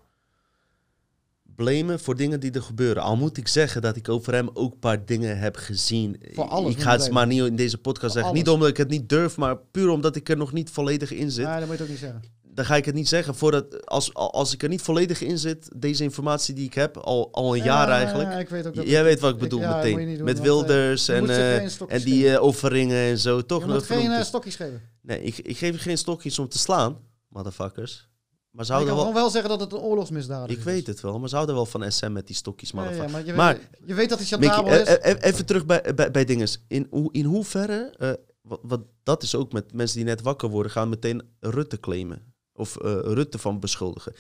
[1.56, 3.04] blamen voor dingen die er gebeuren?
[3.04, 6.22] Al moet ik zeggen dat ik over hem ook een paar dingen heb gezien.
[6.34, 8.34] Voor alles ik ga het maar niet in deze podcast Voor zeggen.
[8.34, 11.32] Niet omdat ik het niet durf, maar puur omdat ik er nog niet volledig in
[11.32, 11.46] zit.
[11.48, 12.22] Nee, dat moet je ook niet zeggen.
[12.54, 13.36] Dan ga ik het niet zeggen.
[13.36, 17.30] Voordat, als, als ik er niet volledig in zit, deze informatie die ik heb, al,
[17.32, 18.32] al een jaar Ja, eigenlijk.
[18.32, 20.16] ja, ik weet ook dat Jij weet wat ik bedoel ja, meteen.
[20.16, 21.56] doen, Met eh, Wilders en, eh,
[21.88, 22.34] en die geven.
[22.36, 23.42] eh, offeringen en zo.
[23.46, 23.66] Toch?
[23.66, 24.26] Je moet geen het.
[24.26, 24.82] stokjes geven.
[25.02, 28.12] Nee, ik, ik geef je geen stokjes om te slaan, motherfuckers.
[28.52, 29.12] Maar ze houden kan wel...
[29.14, 30.56] gewoon wel zeggen dat het een oorlogsmisdaad is.
[30.56, 33.12] Ik weet het wel, maar ze houden wel van SM met die stokjes, motherfuckers.
[33.12, 35.16] maar je, Maar- weet, je weet dat Mickey, chantabel is.
[35.20, 36.64] even terug bij, bij, bij dinges.
[36.68, 37.94] In, hoe- in hoeverre,
[38.42, 42.33] wat, wat, dat is ook met mensen die net wakker worden, gaan meteen Rutte claimen.
[42.54, 44.14] Of eh, Rutte van beschuldigen.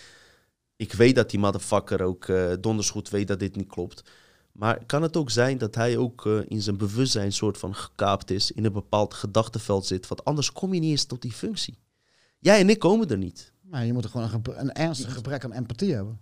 [0.75, 4.03] Ik weet dat die motherfucker ook eh donders goed weet dat dit niet klopt.
[4.51, 8.31] Maar kan het ook zijn dat hij ook eh, in zijn bewustzijn soort van gekaapt
[8.31, 10.07] is, in een bepaald gedachtenveld zit?
[10.07, 11.77] Want anders kom je niet eens tot die functie.
[12.39, 13.51] Jij en ik komen er niet.
[13.61, 16.19] Maar je moet er gewoon een, een ernstig gebrek aan empathie hebben.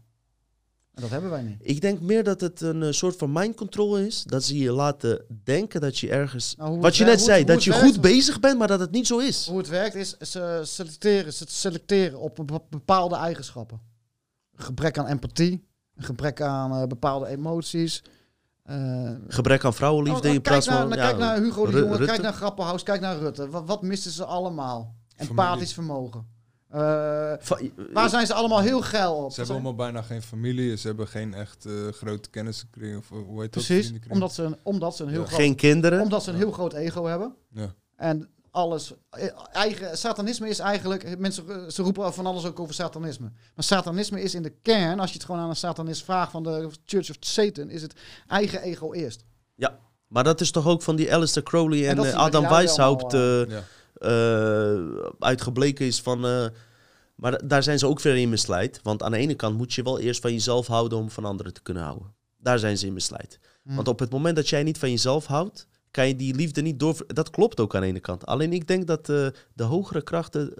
[1.01, 1.57] Dat hebben wij niet.
[1.61, 4.23] Ik denk meer dat het een eh, soort van mind control is.
[4.23, 6.55] Dat ze je laten denken dat je ergens...
[6.57, 8.91] Nou, wat je net hoe zei, hoe dat je goed bezig bent, maar dat het
[8.91, 9.47] niet zo is.
[9.47, 13.81] Hoe het werkt is, ze selecteren, ze selecteren op be- bepaalde eigenschappen.
[14.55, 18.03] Gebrek aan empathie, een gebrek aan eh, bepaalde emoties.
[18.63, 20.89] eh, Gebrek aan vrouwenliefde oh, in kijk, plaats naar, van...
[20.89, 22.05] naar- ja, kijk naar Hugo de Ru- Jonge, Rutte.
[22.05, 23.49] kijk naar Grappenhaus, kijk naar Rutte.
[23.49, 24.95] Wat, wat misten ze allemaal?
[25.15, 26.39] Empathisch vermogen.
[26.71, 27.33] Eh,
[27.93, 29.29] waar zijn ze allemaal heel geil op?
[29.31, 30.77] Ze hebben allemaal bijna geen familie.
[30.77, 32.97] Ze hebben geen echt eh, grote kennissenkring.
[32.97, 33.63] Of eh, hoe heet dat?
[33.63, 34.13] Precies, Vriendenkring.
[34.13, 35.25] omdat ze, een- omdat ze een heel Ja.
[35.25, 36.01] groot Geen kinderen.
[36.01, 37.35] Omdat ze een heel groot ego hebben.
[37.53, 37.73] Ja.
[37.95, 38.93] En alles.
[39.51, 41.19] Eigen, satanisme is eigenlijk.
[41.19, 43.31] Mensen ze roepen van alles ook over satanisme.
[43.55, 46.43] Maar satanisme is in de kern, als je het gewoon aan een satanist vraagt van
[46.43, 47.93] de Church of Satan, is het
[48.27, 49.23] eigen ego eerst.
[50.07, 53.63] Maar dat is toch ook van die Alistair Crowley en, dat Adam Weishaupt eh, Ja.
[54.01, 56.25] Eh, uitgebleken is van...
[56.25, 56.45] eh,
[57.15, 58.79] maar da- daar zijn ze ook weer in misleid.
[58.83, 61.53] Want aan de ene kant moet je wel eerst van jezelf houden om van anderen
[61.53, 62.13] te kunnen houden.
[62.37, 63.39] Daar zijn ze in misleid.
[63.63, 63.75] Hm.
[63.75, 66.79] Want op het moment dat jij niet van jezelf houdt, kan je die liefde niet
[66.79, 66.95] door...
[67.07, 68.25] Dat klopt ook aan de ene kant.
[68.25, 70.53] Alleen ik denk dat eh, de hogere krachten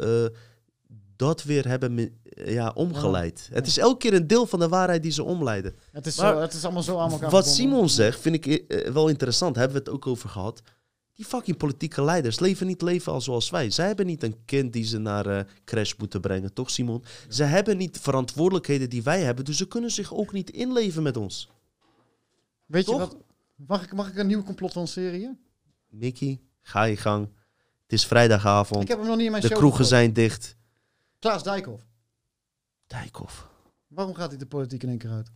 [1.15, 3.49] dat weer hebben ja, omgeleid.
[3.53, 5.75] Het is elke keer een deel van de waarheid die ze omleiden.
[5.91, 7.47] Het is, Maar zo, het is allemaal zo aan elkaar Wat.
[7.47, 9.55] Simon zegt, vind ik wel interessant.
[9.55, 10.61] Hebben we het ook over gehad.
[11.21, 13.69] Die fucking politieke leiders leven niet leven als zoals wij.
[13.69, 17.03] Zij hebben niet een kind die ze naar eh, crash moeten brengen, toch Simon?
[17.29, 21.17] Ze hebben niet verantwoordelijkheden die wij hebben, dus ze kunnen zich ook niet inleven met
[21.17, 21.49] ons.
[22.65, 23.17] Weet je wat?
[23.55, 25.39] Mag ik, mag ik een nieuw complot lanceren?
[25.89, 27.29] Mickey, ga je gang.
[27.83, 28.81] Het is vrijdagavond.
[28.81, 30.55] Ik heb hem nog niet in mijn De show kroegen zijn dicht.
[31.19, 31.83] Klaas Dijkhoff.
[32.87, 33.47] Dijkhoff.
[33.87, 35.31] Waarom gaat hij de politiek in één keer uit?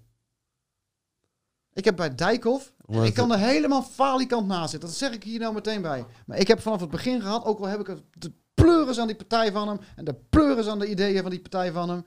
[1.73, 2.73] Ik heb bij Dijkhoff
[3.05, 4.89] ik kan er helemaal falikant naast zitten.
[4.89, 6.05] Dat zeg ik hier nou meteen bij.
[6.25, 9.07] Maar ik heb vanaf het begin gehad, ook al heb ik het- de pleuris aan
[9.07, 12.05] die partij van hem en de pleuris aan de ideeën van die partij van hem.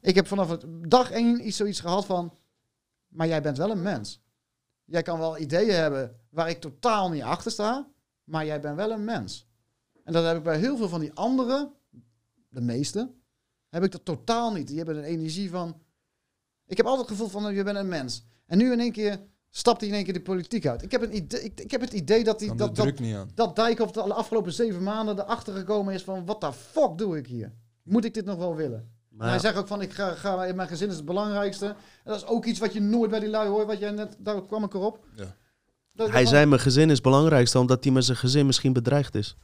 [0.00, 2.34] Ik heb vanaf het dag één iets zoiets gehad van,
[3.08, 4.22] maar jij bent wel een mens.
[4.84, 7.88] Jij kan wel ideeën hebben waar ik totaal niet achter sta,
[8.24, 9.46] maar jij bent wel een mens.
[10.04, 11.72] En dat heb ik bij heel veel van die anderen,
[12.48, 13.10] de meeste,
[13.68, 14.66] heb ik dat totaal niet.
[14.66, 15.80] Die hebben een energie van,
[16.66, 18.24] ik heb altijd het gevoel van, je bent een mens.
[18.46, 20.82] En nu in één keer stapt hij in één keer de politiek uit.
[20.82, 22.94] Ik heb, een idee, ik, ik heb het idee dat, hij, dat, dat,
[23.34, 26.26] dat Dijkhoff de afgelopen zeven maanden erachter gekomen is van...
[26.26, 27.52] wat de fuck doe ik hier?
[27.82, 28.78] Moet ik dit nog wel willen?
[29.10, 31.66] En Maar hij zegt ook van, ik ga, ga, mijn gezin is het belangrijkste.
[31.66, 34.16] En dat is ook iets wat je nooit bij die lui hoort, wat jij net,
[34.18, 35.04] daar kwam ik erop.
[35.16, 35.36] Ja.
[35.94, 38.72] Dat- hij dat- zei mijn gezin is het belangrijkste omdat hij met zijn gezin misschien
[38.72, 39.36] bedreigd is.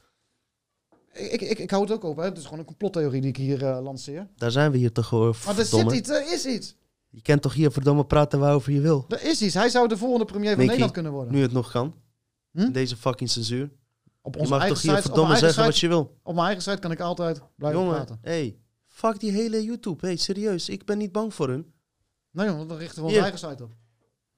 [1.13, 2.25] Ik, ik, ik hou het ook op, hè.
[2.25, 4.29] Het is gewoon een complottheorie die ik hier eh, lanceer.
[4.37, 5.37] Daar zijn we hier toch voor.
[5.47, 6.77] Maar er zit iets, er is iets.
[7.15, 9.05] Je kent toch hier verdomme praten waarover je wil.
[9.09, 9.55] Er is iets.
[9.55, 11.33] Hij zou de volgende premier van Mickey, Nederland kunnen worden.
[11.35, 11.95] Nu het nog kan.
[12.51, 12.71] Hm?
[12.73, 13.71] Deze fucking censuur.
[14.23, 16.19] Op Je onze mag eigen toch hier site, verdomme zeggen wat je wil.
[16.23, 18.19] op mijn eigen site kan ik altijd blijven Jongen, praten.
[18.23, 20.07] hey, fuck die hele YouTube.
[20.07, 21.73] Hey, serieus, ik ben niet bang voor hun.
[22.31, 23.73] Nee jongen, dan richten we onze eigen site op.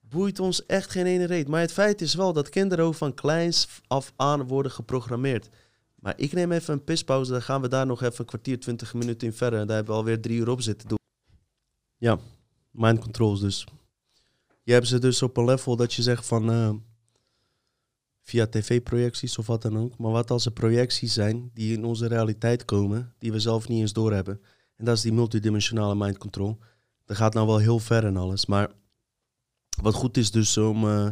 [0.01, 1.49] Boeit ons echt geen ene reet.
[1.49, 5.49] Maar het feit is wel dat kinderen ook van kleins af aan worden geprogrammeerd.
[5.95, 8.95] Maar ik neem even een pispauze, dan gaan we daar nog even een kwartier, twintig
[8.95, 9.61] minuten in verder.
[9.61, 10.99] En daar hebben we alweer drie uur op zitten doen.
[11.97, 12.19] Ja,
[12.77, 13.67] mind controls dus.
[14.63, 16.51] Je hebt ze dus op een level dat je zegt van...
[16.51, 16.75] eh,
[18.23, 19.99] via tv-projecties of wat dan ook.
[19.99, 23.15] Maar wat als er projecties zijn die in onze realiteit komen...
[23.19, 24.41] die we zelf niet eens doorhebben.
[24.77, 26.59] En dat is die multidimensionale mind control.
[27.05, 28.71] Dat gaat nou wel heel ver en alles, maar...
[29.83, 30.89] Wat goed is dus om...
[30.89, 31.09] eh,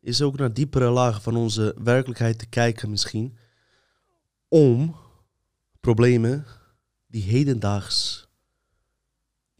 [0.00, 3.36] is ook naar diepere lagen van onze werkelijkheid te kijken misschien.
[4.48, 4.96] Om
[5.80, 6.46] problemen
[7.06, 8.28] die hedendaags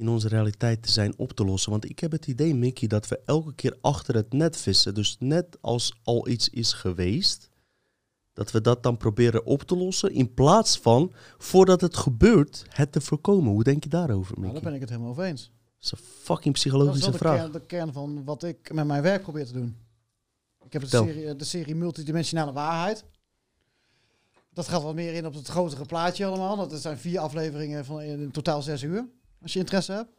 [0.03, 1.71] in onze realiteit te zijn op te lossen.
[1.71, 4.95] Want ik heb het idee, Mickey, dat we elke keer achter het net vissen.
[4.95, 7.49] Dus net als al iets is geweest,
[8.33, 10.13] dat we dat dan proberen op te lossen.
[10.13, 13.53] In plaats van, voordat het gebeurt, het te voorkomen.
[13.53, 14.53] Hoe denk je daarover, Nou, Mickey?
[14.55, 15.51] daar ben ik het helemaal over eens.
[15.79, 17.37] Dat is een fucking Dat is psychologische wel de vraag.
[17.39, 19.77] kern, de kern van wat ik met mijn werk probeer te doen.
[20.65, 23.05] Ik heb de serie, de serie Multidimensionale Waarheid.
[24.55, 26.57] Dat gaat wat meer in op het grotere plaatje allemaal.
[26.57, 29.09] Dat zijn vier afleveringen van in totaal zes uur.
[29.43, 30.11] Als je interesse hebt.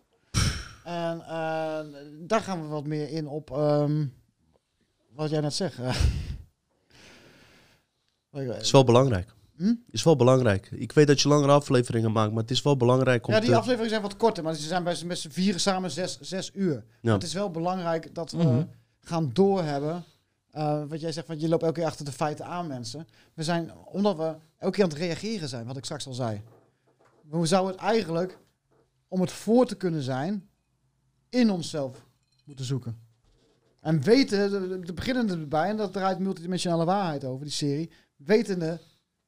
[0.83, 1.79] En eh,
[2.19, 4.05] daar gaan we wat meer in op ehm,
[5.13, 5.77] wat jij net zegt.
[8.31, 8.59] eh.
[8.59, 9.33] is wel belangrijk.
[9.57, 9.73] Hm?
[9.89, 10.67] Is wel belangrijk.
[10.71, 13.49] Ik weet dat je langere afleveringen maakt, maar het is wel belangrijk om Ja, die
[13.49, 13.55] te...
[13.55, 16.51] afleveringen zijn wat korter, maar ze zijn bij z'n- met z'n vieren samen zes, zes
[16.53, 16.83] uur.
[17.01, 17.13] Ja.
[17.13, 18.63] Het is wel belangrijk dat we Mhm.
[19.01, 20.03] gaan doorhebben.
[20.51, 23.07] eh wat jij zegt, van je loopt elke keer achter de feiten aan, mensen.
[23.33, 26.41] We zijn, omdat we elke keer aan het reageren zijn, wat ik straks al zei.
[27.29, 28.37] We zouden het eigenlijk,
[29.13, 30.49] om het voor te kunnen zijn,
[31.29, 32.05] in onszelf
[32.45, 32.99] moeten zoeken.
[33.79, 37.91] En weten, de, de beginnende erbij, en dat draait multidimensionale waarheid over, die serie.
[38.15, 38.79] Wetende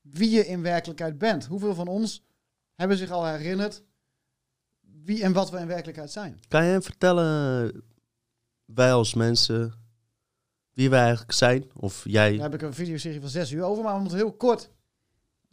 [0.01, 1.45] wie je in werkelijkheid bent.
[1.45, 2.23] Hoeveel van ons
[2.75, 3.83] hebben zich al herinnerd
[5.03, 6.39] wie en wat we in werkelijkheid zijn.
[6.47, 7.71] Kan je vertellen,
[8.65, 9.73] wij als mensen,
[10.73, 11.69] wie wij eigenlijk zijn?
[11.75, 14.33] Of jij Daar heb ik een videoserie van zes uur over, maar om het heel
[14.33, 14.69] kort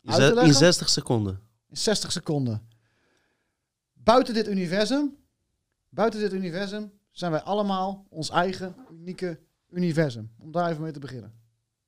[0.03, 0.55] in uit te ze- in leggen?
[0.55, 1.40] 60 seconden?
[1.68, 2.71] in 60 seconden.
[4.05, 5.17] Buiten dit universum,
[5.88, 9.38] buiten dit universum zijn wij allemaal ons eigen unieke
[9.71, 10.31] universum.
[10.38, 11.33] Om daar even mee te beginnen.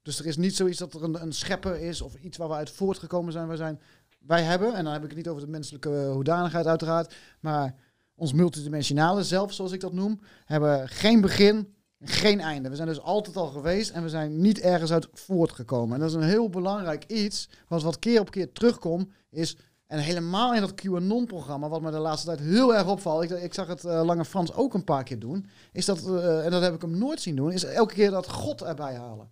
[0.03, 2.55] Dus er is niet zoiets dat er een, een schepper is of iets waar we
[2.55, 3.46] uit voortgekomen zijn.
[3.46, 3.81] Wij, zijn.
[4.18, 7.74] wij hebben, en dan heb ik het niet over de menselijke hoedanigheid uiteraard, maar
[8.14, 12.68] ons multidimensionale zelf, zoals ik dat noem, hebben geen begin, geen einde.
[12.68, 15.94] We zijn dus altijd al geweest en we zijn niet ergens uit voortgekomen.
[15.94, 19.57] En dat is een heel belangrijk iets, wat wat keer op keer terugkomt, is
[19.94, 23.54] en helemaal in dat QAnon-programma, wat me de laatste tijd heel erg opvalt, ik, ik
[23.54, 26.62] zag het eh, Lange Frans ook een paar keer doen, is dat, eh, en dat
[26.62, 29.28] heb ik hem nooit zien doen, is elke keer dat God erbij halen.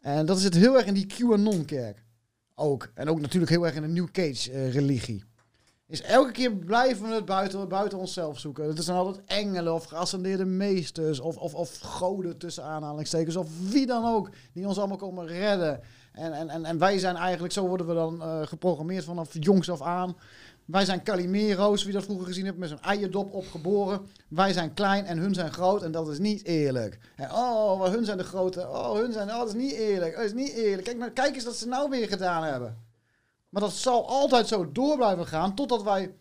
[0.00, 2.04] En dat zit heel erg in die QAnon-kerk.
[2.54, 2.90] Ook.
[2.94, 5.24] En ook natuurlijk heel erg in de New Cage-religie.
[5.86, 8.64] is elke keer blijven we het buiten, buiten onszelf zoeken.
[8.64, 13.86] Het zijn altijd engelen of geascendeerde meesters of, of, of goden tussen aanhalingstekens of wie
[13.86, 15.80] dan ook die ons allemaal komen redden.
[16.14, 19.82] En, en, en, wij zijn eigenlijk, zo worden we dan eh, geprogrammeerd vanaf jongs af
[19.82, 20.16] aan.
[20.64, 24.06] Wij zijn Calimero's, wie dat vroeger gezien heeft, met zo'n eierdop opgeboren.
[24.28, 26.98] Wij zijn klein en hun zijn groot en dat is niet eerlijk.
[27.18, 28.60] Oh, maar hun zijn de grote.
[28.60, 30.14] Oh, hun zijn, oh, dat is niet eerlijk.
[30.16, 30.84] Dat is niet eerlijk.
[30.84, 32.78] Kijk, nou, kijk eens wat ze nou weer gedaan hebben.
[33.48, 36.14] Maar dat zal altijd zo door blijven gaan totdat wij,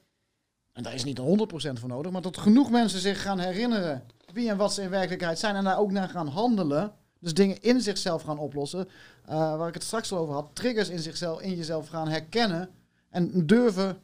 [0.73, 4.03] en daar is niet 100% voor nodig, maar tot genoeg mensen zich gaan herinneren
[4.33, 6.93] wie en wat ze in werkelijkheid zijn en daar ook naar gaan handelen.
[7.23, 8.87] Dus dingen in zichzelf gaan oplossen.
[9.25, 10.49] eh, waar ik het straks al over had.
[10.53, 12.69] Triggers in, zichzelf, in jezelf gaan herkennen.
[13.09, 14.01] En durven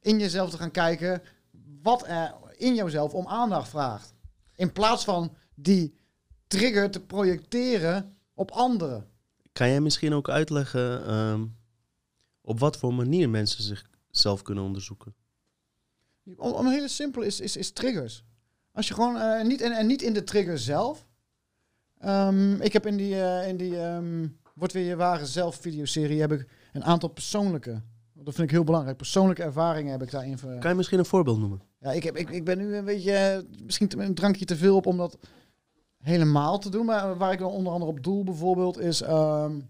[0.00, 1.22] in jezelf te gaan kijken
[1.82, 4.14] wat er in jezelf om aandacht vraagt.
[4.54, 5.94] In plaats van die
[6.46, 9.08] trigger te projecteren op anderen.
[9.52, 11.46] Kan jij misschien ook uitleggen ehm,
[12.40, 15.14] op wat voor manier mensen zichzelf kunnen onderzoeken?
[16.24, 18.24] Om, om een hele simpel is, is, is triggers.
[18.72, 21.06] Als je gewoon eh, niet, en, en niet in de trigger zelf.
[21.98, 26.20] Ehm, ik heb in die, eh, in die ehm, Wordt weer je ware zelf videoserie
[26.20, 27.82] heb ik een aantal persoonlijke.
[28.12, 28.96] Dat vind ik heel belangrijk.
[28.96, 30.38] Persoonlijke ervaringen heb ik daarin.
[30.38, 30.58] Ver...
[30.58, 31.60] Kan je misschien een voorbeeld noemen?
[31.80, 34.76] Ja, ik, heb, ik, ik ben nu een beetje, eh, misschien een drankje te veel
[34.76, 35.18] op om dat
[35.98, 36.86] helemaal te doen.
[36.86, 39.00] Maar waar ik dan onder andere op doel bijvoorbeeld is...
[39.00, 39.60] ehm,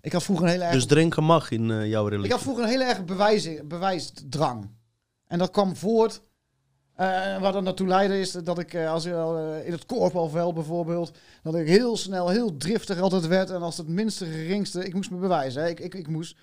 [0.00, 0.72] ik had vroeger een hele erg...
[0.72, 2.32] Dus drinken mag in eh, jouw Ik religie.
[2.32, 4.70] had vroeger een hele erg bewijs, bewijsdrang.
[5.26, 6.22] En dat kwam voort.
[7.00, 11.12] Eh waar dat naartoe leidde is dat ik eh, als, uh, in het korfbalveld bijvoorbeeld,
[11.42, 13.50] dat ik heel snel, heel driftig altijd werd.
[13.50, 15.68] En als het minste geringste, ik moest me bewijzen.
[15.68, 16.36] Ik, ik, ik moest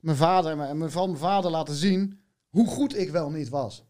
[0.00, 3.84] mijn vader, mijn, mijn, van mijn vader laten zien hoe goed ik wel niet was.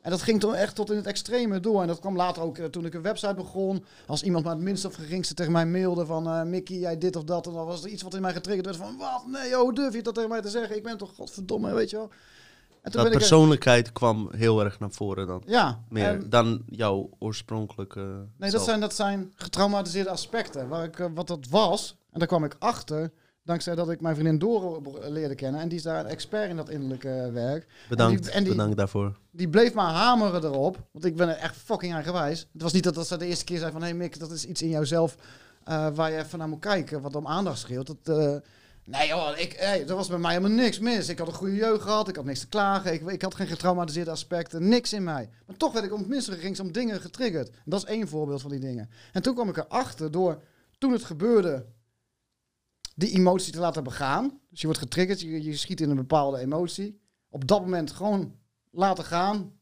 [0.00, 1.80] En dat ging toen echt tot in het extreme door.
[1.80, 3.84] En dat kwam later ook toen ik een website begon.
[4.06, 6.50] Als iemand maar het minste of geringste tegen mij mailde van...
[6.50, 7.46] Mickey, jij dit of dat.
[7.46, 8.96] En dan was er iets wat in mij getriggerd werd van...
[8.96, 9.26] Wat?
[9.26, 10.76] Nee, hoe durf je dat tegen mij te zeggen?
[10.76, 12.10] Ik ben toch godverdomme, weet je wel.
[12.84, 13.18] En toen Dat ben ik...
[13.18, 15.42] persoonlijkheid kwam heel erg naar voren dan.
[15.46, 15.80] Ja.
[15.88, 18.26] Meer en- dan jouw oorspronkelijke.
[18.38, 20.68] nee, dat zijn, dat zijn getraumatiseerde aspecten.
[20.68, 21.96] Waar ik, eh, wat dat was.
[22.12, 23.12] En daar kwam ik achter...
[23.46, 25.60] Dankzij dat ik mijn vriendin Doro leerde kennen.
[25.60, 27.66] En die is daar een expert in dat innerlijke eh, werk.
[27.88, 29.16] Bedankt, en die- en die- bedankt daarvoor.
[29.30, 30.78] die bleef maar hameren erop.
[30.92, 32.48] Want ik ben er echt fucking eigenwijs.
[32.52, 33.80] Het was niet dat, dat ze de eerste keer zei van...
[33.80, 35.16] Hé hey Mick, dat is iets in jouzelf
[35.64, 37.00] eh, waar je even naar moet kijken.
[37.00, 37.86] Wat om aandacht scheelt.
[38.04, 38.42] Dat,
[38.84, 41.08] nee joh, ik, hey, er was bij mij helemaal niks mis.
[41.08, 42.08] Ik had een goede jeugd gehad.
[42.08, 42.92] Ik had niks te klagen.
[42.92, 44.68] Ik, ik had geen getraumatiseerde aspecten.
[44.68, 45.30] Niks in mij.
[45.46, 47.48] Maar toch werd ik om ging om dingen getriggerd.
[47.48, 48.90] En dat is één voorbeeld van die dingen.
[49.12, 50.42] En toen kwam ik erachter door...
[50.78, 51.66] Toen het gebeurde...
[52.96, 54.40] Die emotie te laten begaan.
[54.50, 55.20] Dus je wordt getriggerd.
[55.20, 57.00] Je, je schiet in een bepaalde emotie.
[57.28, 58.38] Op dat moment gewoon
[58.70, 59.52] laten gaan.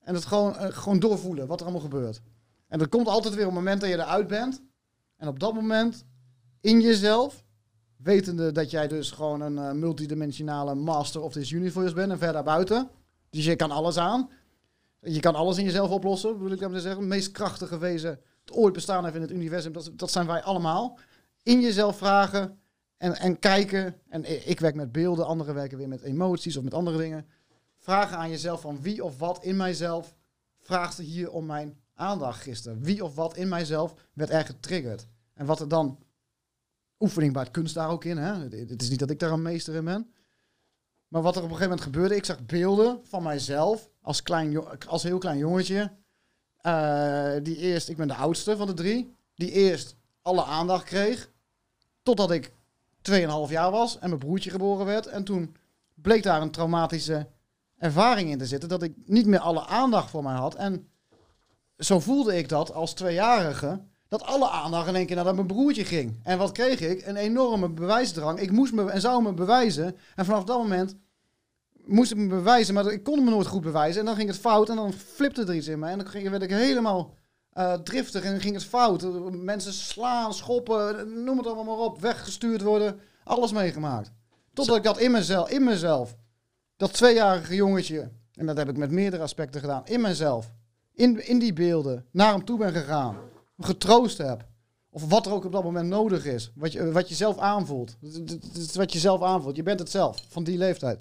[0.00, 2.20] En het gewoon, eh, gewoon doorvoelen wat er allemaal gebeurt.
[2.68, 4.62] En er komt altijd weer een moment dat je eruit bent.
[5.16, 6.04] En op dat moment,
[6.60, 7.44] in jezelf,
[8.02, 12.42] wetende dat jij dus gewoon een eh, multidimensionale master of this universe bent en verder
[12.42, 12.90] buiten.
[13.30, 14.30] Dus je kan alles aan.
[15.00, 17.00] Je kan alles in jezelf oplossen, wil ik daarmee zeggen.
[17.00, 20.42] Het meest krachtige wezen dat ooit bestaan heeft in het universum, dat, dat zijn wij
[20.42, 20.98] allemaal.
[21.42, 22.58] In jezelf vragen
[22.96, 23.94] en, en kijken.
[24.08, 27.26] En ik werk met beelden, anderen werken weer met emoties of met andere dingen
[27.80, 30.14] vragen aan jezelf van wie of wat in mijzelf
[30.58, 32.82] vraagt hier om mijn aandacht gisteren.
[32.82, 35.06] Wie of wat in mijzelf werd er getriggerd.
[35.34, 35.98] En wat er dan,
[37.00, 38.16] oefening baart kunst daar ook in.
[38.16, 38.32] Hè?
[38.32, 40.12] Het- is niet dat ik daar een meester in ben.
[41.08, 44.64] Maar wat er op een gegeven moment gebeurde, ik zag beelden van mijzelf als, klein,
[44.86, 45.98] als heel klein jongetje.
[46.56, 51.30] eh, die eerst, ik ben de oudste van de drie, die eerst alle aandacht kreeg.
[52.02, 52.52] Totdat ik
[53.02, 55.06] 2,5 jaar was en mijn broertje geboren werd.
[55.06, 55.56] En toen
[55.94, 57.26] bleek daar een traumatische
[57.78, 58.68] ervaring in te zitten.
[58.68, 60.54] Dat ik niet meer alle aandacht voor mij had.
[60.54, 60.88] En
[61.78, 63.80] zo voelde ik dat als tweejarige.
[64.10, 66.20] Dat alle aandacht in één keer naar mijn broertje ging.
[66.22, 67.06] En wat kreeg ik?
[67.06, 68.38] Een enorme bewijsdrang.
[68.38, 69.96] Ik moest me en zou me bewijzen.
[70.14, 70.96] En vanaf dat moment
[71.84, 74.00] moest ik me bewijzen, maar ik kon me nooit goed bewijzen.
[74.00, 75.88] En dan ging het fout en dan flipte er iets in me.
[75.88, 77.14] En dan ging, werd ik helemaal
[77.52, 79.30] eh, driftig en ging het fout.
[79.32, 82.00] Mensen slaan, schoppen, noem het allemaal maar op.
[82.00, 83.00] Weggestuurd worden.
[83.24, 84.10] Alles meegemaakt.
[84.52, 86.16] Totdat ik dat in mezelf, in mezelf,
[86.76, 90.52] dat tweejarige jongetje, en dat heb ik met meerdere aspecten gedaan, in mezelf,
[90.92, 93.16] in, in die beelden, naar hem toe ben gegaan.
[93.60, 94.48] Getroost heb.
[94.90, 96.52] Of wat er ook op dat moment nodig is.
[96.54, 97.96] Wat je, wat je zelf aanvoelt.
[98.54, 99.56] Is wat je zelf aanvoelt.
[99.56, 101.00] Je bent het zelf, van die leeftijd.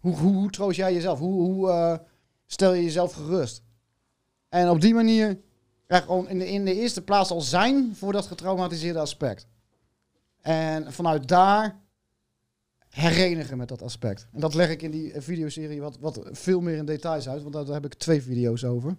[0.00, 1.18] Hoe, hoe, troost jij jezelf?
[1.18, 1.98] Hoe, hoe eh,
[2.46, 3.62] stel je jezelf gerust?
[4.48, 5.40] En op die manier
[5.88, 9.46] ja, gewoon in de, in de eerste plaats al zijn voor dat getraumatiseerde aspect.
[10.40, 11.80] En vanuit daar
[12.88, 14.26] herenigen met dat aspect.
[14.32, 17.42] En dat leg ik in die eh, videoserie wat, wat veel meer in details uit,
[17.42, 18.96] want daar heb ik twee video's over.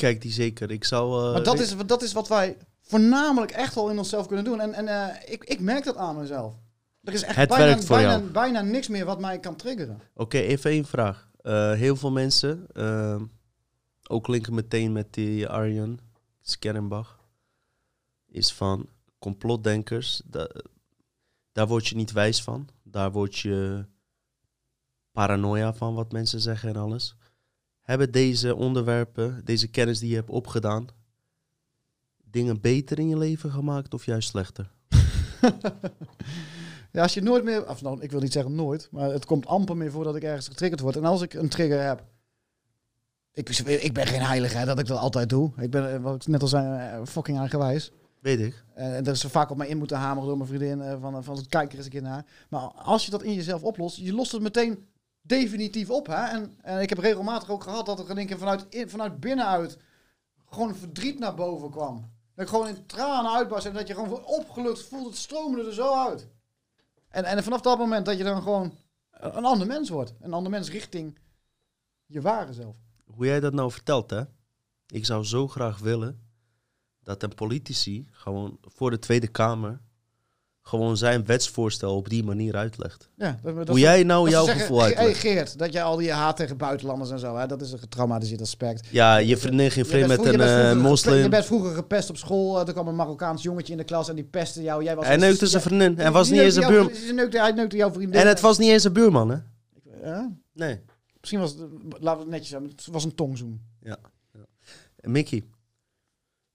[0.00, 0.70] Kijk die zeker.
[0.70, 1.26] Ik zou...
[1.26, 4.60] eh, maar dat is, dat is wat wij voornamelijk echt wel in onszelf kunnen doen.
[4.60, 6.54] En, en eh, ik, ik merk dat aan mezelf.
[7.02, 8.22] Er is echt Het bijna, werkt voor bijna, jou.
[8.30, 10.00] bijna niks meer wat mij kan triggeren.
[10.14, 11.28] Oké, even één vraag.
[11.40, 13.24] Eh, heel veel mensen, ehm,
[14.08, 15.98] ook linken meteen met die Arjan
[16.40, 17.18] Skerrenbach,
[18.28, 20.22] is van complotdenkers.
[20.24, 20.50] da-
[21.52, 22.68] daar word je niet wijs van.
[22.82, 23.84] Daar word je
[25.12, 27.14] paranoia van wat mensen zeggen en alles.
[27.90, 30.86] Hebben deze onderwerpen, deze kennis die je hebt opgedaan,
[32.24, 34.70] dingen beter in je leven gemaakt of juist slechter?
[36.92, 39.46] Ja, als je nooit meer, of nou, ik wil niet zeggen nooit, maar het komt
[39.46, 40.96] amper meer voor dat ik ergens getriggerd word.
[40.96, 42.04] En als ik een trigger heb,
[43.32, 45.50] ik, ik ben geen heilige hè, dat ik dat altijd doe.
[45.56, 47.92] Ik ben, eh, wat ik net al zei, eh, fucking eigenwijs.
[48.20, 48.64] Weet ik.
[48.74, 51.46] En er is vaak op mij in moeten hameren door mijn vriendin eh, van, van
[51.48, 52.26] kijk er eens een keer naar.
[52.48, 54.86] Maar als je dat in jezelf oplost, je lost het meteen
[55.30, 56.06] definitief op.
[56.06, 56.24] Hè?
[56.24, 59.20] En, en ik heb regelmatig ook gehad dat er in één keer vanuit, in, vanuit
[59.20, 59.78] binnenuit
[60.50, 62.10] gewoon verdriet naar boven kwam.
[62.34, 65.74] Dat ik gewoon in tranen uitbarst en dat je gewoon opgelucht voelt, het stroomde er
[65.74, 66.28] zo uit.
[67.08, 68.74] En, en vanaf dat moment dat je dan gewoon
[69.10, 70.14] een ander mens wordt.
[70.20, 71.18] Een ander mens richting
[72.06, 72.76] je ware zelf.
[73.04, 74.22] Hoe jij dat nou vertelt, hè?
[74.86, 76.28] Ik zou zo graag willen
[77.02, 79.80] dat een politici gewoon voor de Tweede Kamer
[80.70, 83.08] gewoon zijn wetsvoorstel op die manier uitlegt.
[83.16, 85.18] Ja, dat, dat Hoe jij nou dat jouw zeggen, gevoel uitlegt.
[85.18, 88.40] Geert, dat jij al die haat tegen buitenlanders en zo, hè, dat is een getraumatiseerd
[88.40, 88.86] aspect.
[88.90, 91.30] Ja, je vriendin ging vreemd met een eh, gepe- Je moslim.
[91.30, 92.60] bent vroeger gepest op school.
[92.60, 94.84] eh, Er kwam een Marokkaans jongetje in de klas en die pestte jou.
[94.84, 95.98] Jij was Hij neukte zijn ja, vriendin.
[95.98, 96.92] En was niet eens een buurman.
[97.30, 98.20] Hij neukte jouw vriendin.
[98.20, 99.36] En het was niet eens een buurman, hè?
[100.04, 100.80] Ja, Nee.
[101.20, 101.60] misschien was het,
[101.98, 103.60] laten we het netjes hebben, het was een tongzoen.
[105.02, 105.44] Mickey,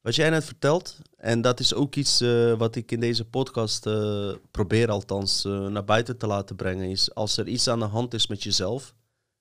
[0.05, 3.85] wat jij net vertelt, en dat is ook iets eh, wat ik in deze podcast
[3.85, 7.85] eh, probeer althans eh, naar buiten te laten brengen, is als er iets aan de
[7.85, 8.95] hand is met jezelf,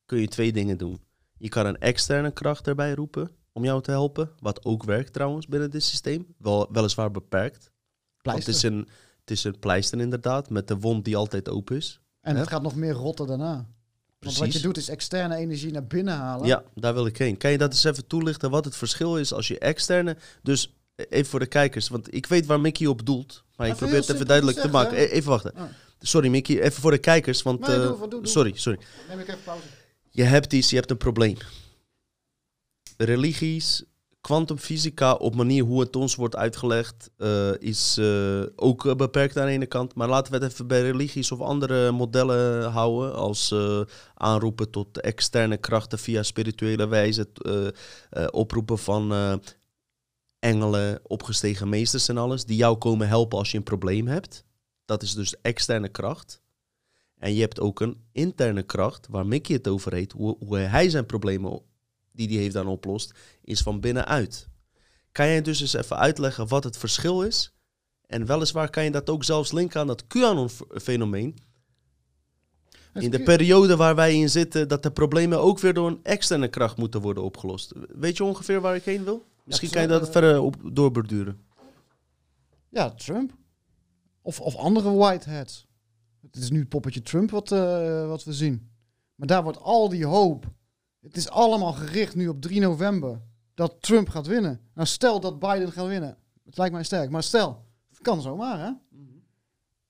[0.07, 1.01] kun je twee dingen doen.
[1.39, 5.47] Je kan een externe kracht erbij roepen om jou te helpen, wat ook werkt trouwens
[5.47, 7.71] binnen dit systeem, wel, weliswaar beperkt.
[8.23, 8.89] Want het is, een,
[9.21, 12.01] het is een pleister inderdaad, met de wond die altijd open is.
[12.21, 13.67] En het gaat nog meer rotten daarna.
[14.25, 16.47] Want wat je doet is externe energie naar binnen halen.
[16.47, 17.37] Ja, daar wil ik heen.
[17.37, 20.17] Kan je dat eens even toelichten wat het verschil is als je externe...
[20.43, 23.45] Dus even voor de kijkers, want ik weet waar Mickey op doelt.
[23.57, 24.97] Maar ik probeer het even duidelijk te maken.
[24.97, 25.03] hè?
[25.03, 25.55] E- Even wachten.
[25.55, 25.63] Ah.
[26.01, 27.61] Sorry Mickey, even voor de kijkers, want...
[27.61, 28.27] Nee, eh, doe, doe, doe.
[28.27, 28.79] sorry, sorry.
[29.09, 29.63] Neem ik even pauze.
[30.11, 31.37] Je hebt iets, je hebt een probleem.
[32.97, 33.83] Religies,
[34.25, 39.47] kwantumfysica op manier hoe het ons wordt uitgelegd eh, is eh, ook eh, beperkt aan
[39.47, 39.95] de ene kant.
[39.95, 43.15] Maar laten we het even bij religies of andere modellen houden.
[43.15, 43.55] Als
[44.15, 47.29] aanroepen tot externe krachten via spirituele wijze.
[48.31, 49.13] oproepen van
[50.39, 52.45] engelen, opgestegen meesters en alles.
[52.45, 54.45] Die jou komen helpen als je een probleem hebt.
[54.85, 56.41] Dat is dus externe kracht.
[57.19, 60.89] En je hebt ook een interne kracht, waar Mickey het over heeft, hoe, hoe hij
[60.89, 61.63] zijn problemen
[62.15, 63.13] die hij heeft dan oplost,
[63.45, 64.49] is van binnenuit.
[65.13, 67.53] Kan jij dus eens even uitleggen wat het verschil is?
[68.07, 71.37] En weliswaar kan je dat ook zelfs linken aan dat QAnon-fenomeen.
[72.95, 76.49] In de periode waar wij in zitten, dat de problemen ook weer door een externe
[76.49, 77.73] kracht moeten worden opgelost.
[77.89, 79.25] Weet je ongeveer waar ik heen wil?
[79.45, 81.41] Misschien kan je dat eh, verder op doorborduren.
[82.69, 83.33] Ja, Trump.
[84.23, 85.67] Of, of andere whiteheads.
[86.21, 88.71] Het is nu het poppetje Trump wat, eh, wat we zien.
[89.15, 90.47] Maar daar wordt al die hoop.
[91.05, 93.21] Het is allemaal gericht nu op 3 november.
[93.55, 94.61] Dat Trump gaat winnen.
[94.75, 96.17] Nou, stel dat Biden gaat winnen.
[96.45, 97.11] Het lijkt mij sterk.
[97.11, 98.71] Maar stel, het kan zomaar hè.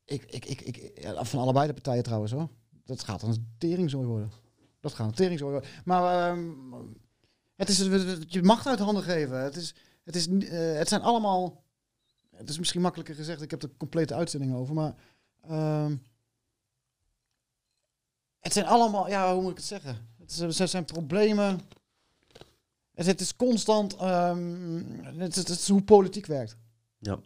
[0.04, 2.48] Ik, ik, ik, ik, van allebei de partijen trouwens hoor.
[2.84, 4.30] Dat gaat een teringzooi worden.
[4.80, 5.70] Dat gaat een teringzooi worden.
[5.84, 6.52] Maar ehm,
[7.56, 7.78] het is
[8.28, 9.42] je macht uit handen geven.
[9.42, 11.64] Het, is, het, is, eh, het zijn allemaal
[12.36, 14.94] het is misschien makkelijker gezegd, ik heb er complete uitzending over, maar
[15.42, 15.96] ehm,
[18.40, 20.08] het zijn allemaal, ja, hoe moet ik het zeggen?
[20.26, 21.60] Het zijn problemen.
[22.94, 24.00] Het, is constant,
[25.16, 26.56] het, is, het is hoe politiek werkt.
[26.98, 27.18] Ja.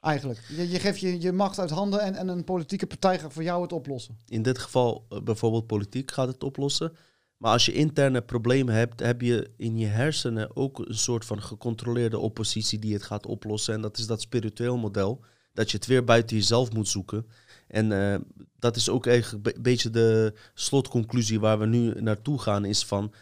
[0.00, 0.44] Eigenlijk.
[0.48, 3.42] Je, je geeft je, je macht uit handen en, en een politieke partij gaat voor
[3.42, 4.18] jou het oplossen.
[4.28, 6.96] In dit geval eh, bijvoorbeeld politiek gaat het oplossen.
[7.36, 11.42] Maar als je interne problemen hebt, heb je in je hersenen ook een soort van
[11.42, 13.74] gecontroleerde oppositie die het gaat oplossen.
[13.74, 15.24] En dat is dat spiritueel model.
[15.52, 17.26] Dat je het weer buiten jezelf moet zoeken.
[17.66, 18.20] En eh,
[18.58, 23.12] dat is ook eigenlijk een beetje de slotconclusie waar we nu naartoe gaan, is van.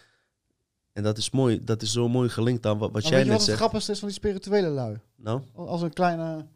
[0.93, 3.37] En dat is mooi, dat is zo mooi gelinkt aan wat, wat jij net wat
[3.37, 3.59] het zegt.
[3.59, 5.01] grappigste is van die spirituele lui?
[5.17, 6.47] Nou, Als een kleine...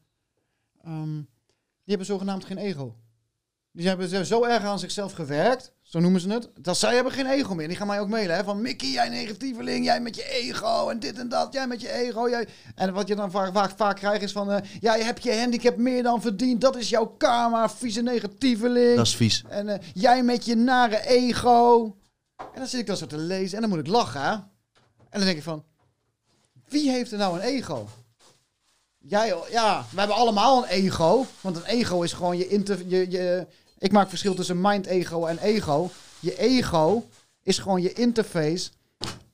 [0.83, 2.97] ehm, die hebben zogenaamd geen ego.
[3.73, 7.27] Die hebben zo erg aan zichzelf gewerkt, zo noemen ze het, dat zij hebben geen
[7.27, 7.69] ego meer.
[7.69, 11.01] Die gaan mij ook mailen, hè, van Mickey, jij negatieveling, jij met je ego en
[11.01, 12.29] dit en dat, jij met je ego.
[12.29, 12.49] Jij...
[12.75, 15.39] En wat je dan vaak, vaak, vaak krijgt is van, eh ja, je hebt je
[15.39, 18.97] handicap meer dan verdiend, dat is jouw karma, vieze negatieveling.
[18.97, 19.45] dat is vies.
[19.49, 21.85] En eh, jij met je nare ego.
[22.37, 24.23] En dan zit ik dat zo te lezen en dan moet ik lachen.
[24.23, 24.31] hè.
[24.31, 24.45] En
[25.11, 25.65] dan denk ik van,
[26.69, 27.89] wie heeft er nou een ego?
[28.99, 31.27] Jij, ja, we hebben allemaal een ego.
[31.41, 33.47] Want een ego is gewoon je, inter, je, je...
[33.79, 35.91] Ik maak verschil tussen mind-ego en ego.
[36.21, 37.09] Je ego
[37.43, 38.71] is gewoon je interface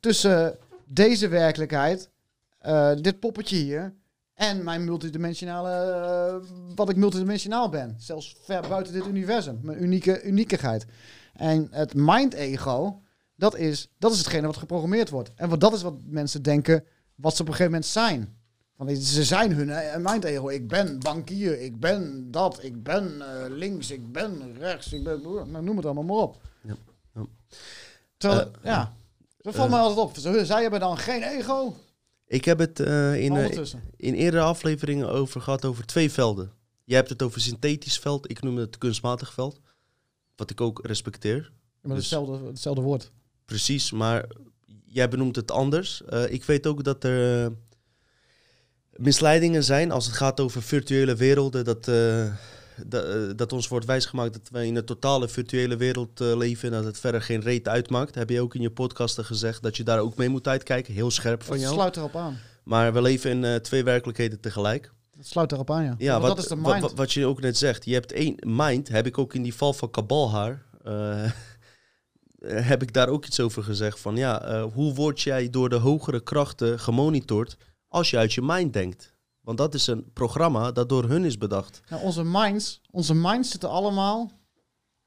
[0.00, 2.10] tussen deze werkelijkheid,
[2.58, 3.94] eh, dit poppetje hier,
[4.34, 7.94] en mijn multidimensionale, eh, wat ik multidimensionaal ben.
[7.98, 10.86] Zelfs ver buiten dit universum, mijn unieke uniekigheid.
[11.32, 13.00] En het mind-ego,
[13.36, 15.30] dat is, dat is hetgene wat geprogrammeerd wordt.
[15.34, 16.84] En wat, dat is wat mensen denken,
[17.14, 18.36] wat ze op een gegeven moment zijn.
[18.76, 20.48] Want ze zijn hun eh, mind-ego.
[20.48, 25.22] Ik ben bankier, ik ben dat, ik ben eh, links, ik ben rechts, ik ben...
[25.22, 26.36] Nou, noem het allemaal maar op.
[26.62, 26.76] Ja,
[27.14, 27.26] ja.
[28.16, 28.92] Terwijl, Eh, ja,
[29.40, 30.16] dat valt eh, mij altijd op.
[30.16, 31.74] Ze- Zij hebben dan geen ego.
[32.26, 33.36] Ik heb het in,
[33.96, 36.52] in eerdere afleveringen over gehad over twee velden.
[36.84, 39.60] Jij hebt het over synthetisch veld, ik noem het kunstmatig veld.
[40.36, 41.36] Wat ik ook respecteer.
[41.36, 41.50] Ja,
[41.80, 43.10] maar dus- hetzelfde, hetzelfde woord.
[43.44, 44.24] Precies, maar
[44.84, 46.02] jij benoemt het anders.
[46.28, 47.52] Ik weet ook dat er
[48.96, 51.64] misleidingen zijn als het gaat over virtuele werelden.
[51.64, 52.26] Dat, eh,
[52.86, 56.68] da- eh, dat ons wordt wijsgemaakt dat wij in een totale virtuele wereld eh, leven
[56.68, 58.14] en dat het verder geen reet uitmaakt.
[58.14, 60.94] Heb je ook in je podcasten gezegd dat je daar ook mee moet uitkijken.
[60.94, 61.74] Heel scherp van Dat jou.
[61.74, 62.38] sluit erop aan.
[62.64, 64.92] Maar we leven in twee werkelijkheden tegelijk.
[65.16, 65.94] Dat sluit erop aan, ja.
[65.98, 66.80] Ja, wat, dat is de mind.
[66.80, 67.84] wa- wat je ook net zegt.
[67.84, 70.62] Je hebt één mind, heb ik ook in die val van Kabalhaar.
[72.44, 74.00] heb ik daar ook iets over gezegd.
[74.00, 77.56] Van ja, hoe word jij door de hogere krachten gemonitord
[77.94, 79.12] als je uit je mind denkt?
[79.40, 81.80] Want dat is een programma dat door hun is bedacht.
[81.88, 84.30] Nou, onze minds, onze minds zitten allemaal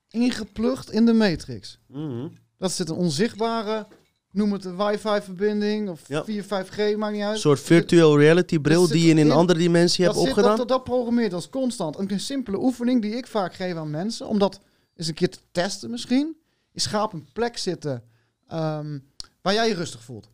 [0.09, 1.79] ingeplucht in de matrix.
[1.87, 2.27] Mhm.
[2.57, 3.87] Dat zit een onzichtbare,
[4.31, 6.23] noem het een wifi-verbinding of Ja.
[6.23, 7.33] 4, 5G, maakt niet uit.
[7.33, 10.43] Een soort virtual reality bril die je in een andere dimensie hebt opgedaan.
[10.43, 11.97] dat, dat, dat programmeert als constant.
[11.97, 14.59] Een, een simpele oefening die ik vaak geef aan mensen, om dat
[14.95, 16.37] eens een keer te testen misschien,
[16.73, 18.03] is ga op een plek zitten
[18.47, 18.99] ehm,
[19.41, 20.29] waar jij je rustig voelt.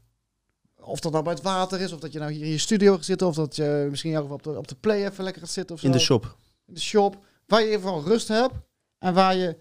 [0.86, 2.96] Of dat nou bij het water is, of dat je nou hier in je studio
[2.96, 5.52] gaat zitten, of dat je misschien ook op de, op de play even lekker gaat
[5.52, 5.88] zitten of zo.
[5.88, 6.38] in de shop.
[6.66, 8.54] in de shop, waar je even van rust hebt
[8.98, 9.58] en waar je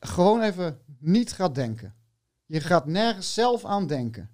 [0.00, 1.94] gewoon even niet gaat denken.
[2.46, 4.30] Je gaat nergens zelf aan denken.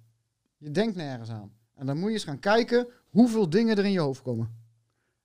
[0.57, 1.51] Je denkt nergens aan.
[1.75, 4.59] En dan moet je eens gaan kijken hoeveel dingen er in je hoofd komen.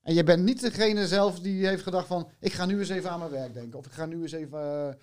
[0.02, 2.28] En je bent niet degene zelf die heeft gedacht van...
[2.40, 3.78] ik ga nu eens even aan mijn werk denken.
[3.78, 4.88] Of ik ga nu eens even...
[4.88, 4.94] eh,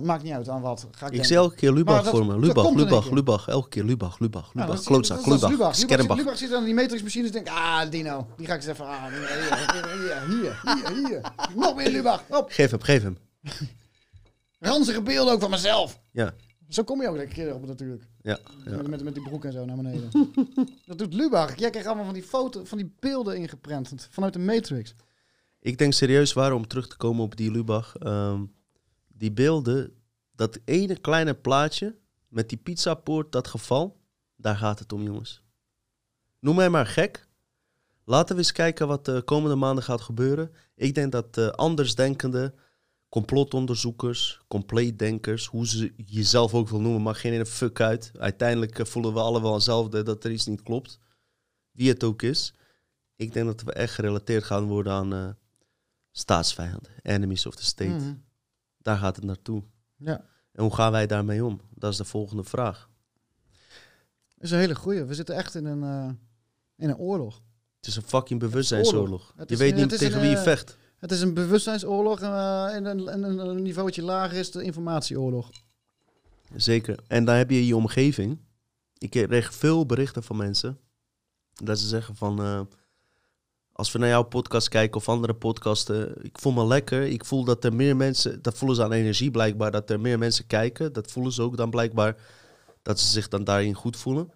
[0.00, 0.86] maakt niet uit aan wat.
[0.90, 2.38] Ga ik Ik zie elke keer Lubach voor me.
[2.38, 3.10] Lubach, Lubach.
[3.10, 3.48] Lubach.
[3.48, 4.82] Elke keer Lubach, Lubach, Ja, Lubach.
[4.82, 5.78] Klootzak, Lubach, Lubach.
[5.88, 6.16] Lubach.
[6.16, 7.48] Lubach zit aan die matrixmachines en denkt...
[7.48, 8.26] Ah, Dino.
[8.36, 9.12] Die ga ik eens even aan.
[9.12, 11.20] Hier, hier, hier.
[11.54, 12.22] Nog meer Lubach.
[12.28, 12.50] Op.
[12.50, 13.18] Geef hem, geef hem.
[14.58, 16.00] ranzige beelden ook van mezelf.
[16.12, 16.34] Ja,
[16.68, 18.02] Zo kom je ook een keer op natuurlijk.
[18.22, 18.76] ja, ja.
[18.76, 20.10] Met, met, met die broek en zo naar beneden.
[20.86, 21.58] dat doet Lubach.
[21.58, 24.94] Jij krijgt allemaal van die foto, van die beelden ingeprent vanuit de Matrix.
[25.60, 27.96] Ik denk serieus waar om terug te komen op die Lubach.
[27.96, 28.40] ehm,
[29.14, 29.96] die beelden,
[30.32, 31.96] dat ene kleine plaatje
[32.28, 34.00] met die pizzapoort, dat geval,
[34.36, 35.42] daar gaat het om, jongens.
[36.38, 37.28] Noem mij maar gek.
[38.04, 40.50] Laten we eens kijken wat de komende maanden gaat gebeuren.
[40.74, 42.54] Ik denk dat eh andersdenkende
[43.08, 48.12] complotonderzoekers, compleetdenkers, hoe ze jezelf ook wil noemen, maakt geen ene fuck uit.
[48.18, 50.98] Uiteindelijk eh, voelen we allemaal hetzelfde dat er iets niet klopt.
[51.70, 52.54] Wie het ook is.
[53.16, 55.28] Ik denk dat we echt gerelateerd gaan worden aan eh,
[56.10, 57.90] staatsvijanden, enemies of the state.
[57.90, 58.14] Mhm.
[58.82, 59.62] Daar gaat het naartoe.
[59.96, 61.60] Ja, En hoe gaan wij daarmee om?
[61.74, 62.88] Dat is de volgende vraag.
[64.34, 65.04] dat is een hele goeie.
[65.04, 66.10] We zitten echt in een, eh,
[66.76, 67.42] in een oorlog.
[67.76, 69.34] Het is een fucking bewustzijnsoorlog.
[69.46, 70.76] Je weet niet tegen wie je eh, vecht.
[70.98, 75.50] Het is een bewustzijnsoorlog eh, en een, en een, niveautje lager is de informatieoorlog.
[76.56, 76.98] Zeker.
[77.06, 78.38] En dan heb je je omgeving.
[78.98, 80.78] Ik kreeg veel berichten van mensen.
[81.52, 82.68] Dat ze zeggen van...
[83.82, 86.24] als we naar jouw podcast kijken of andere podcasten...
[86.24, 87.02] Ik voel me lekker.
[87.02, 88.42] Ik voel dat er meer mensen...
[88.42, 89.70] Dat voelen ze aan energie blijkbaar.
[89.70, 90.92] Dat er meer mensen kijken.
[90.92, 92.16] Dat voelen ze ook dan blijkbaar.
[92.82, 94.32] Dat ze zich dan daarin goed voelen.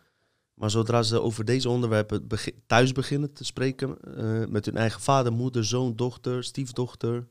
[0.55, 2.26] Maar zodra ze over deze onderwerpen
[2.66, 7.26] thuis beginnen te spreken, eh, met hun eigen vader, moeder, zoon, dochter, stiefdochter,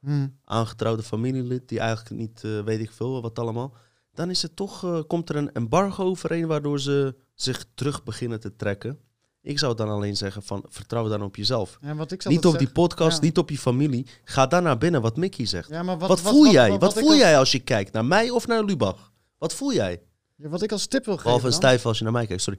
[0.00, 0.28] Hm.
[0.44, 3.74] aangetrouwde familielid, die eigenlijk niet eh, weet ik veel wat allemaal,
[4.14, 8.40] dan is het toch, eh, komt er een embargo overheen waardoor ze zich terug beginnen
[8.40, 8.98] te trekken.
[9.44, 11.78] Ik zou dan alleen zeggen van vertrouw dan op jezelf.
[11.80, 13.24] En wat ik Niet op die podcast, ja.
[13.24, 14.06] niet op je familie.
[14.24, 15.68] Ga dan naar binnen, wat Mickey zegt.
[15.68, 16.78] Ja, maar Wat, voel jij?
[16.78, 17.92] Wat, voel als- jij als je kijkt?
[17.92, 19.12] Naar mij of naar Lubach?
[19.38, 20.02] Wat voel jij?
[20.36, 21.24] Ja, wat ik als tip wil geven.
[21.24, 22.58] Behalve een stijf als je naar mij kijkt, sorry.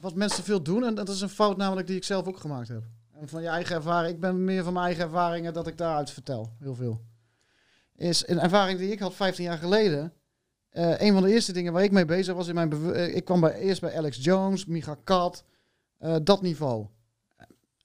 [0.00, 2.68] Wat mensen veel doen, en dat is een fout namelijk die ik zelf ook gemaakt
[2.68, 2.82] heb.
[3.20, 6.10] En van je eigen ervaring, ik ben meer van mijn eigen ervaringen dat ik daaruit
[6.10, 6.52] vertel.
[6.60, 7.00] Heel veel.
[7.96, 10.12] Is een ervaring die ik had 15 jaar geleden.
[10.70, 13.24] Eh, een van de eerste dingen waar ik mee bezig was in mijn eh, Ik
[13.24, 15.44] kwam bij, eerst bij Alex Jones, Micha Kat,
[16.04, 16.86] eh, dat niveau.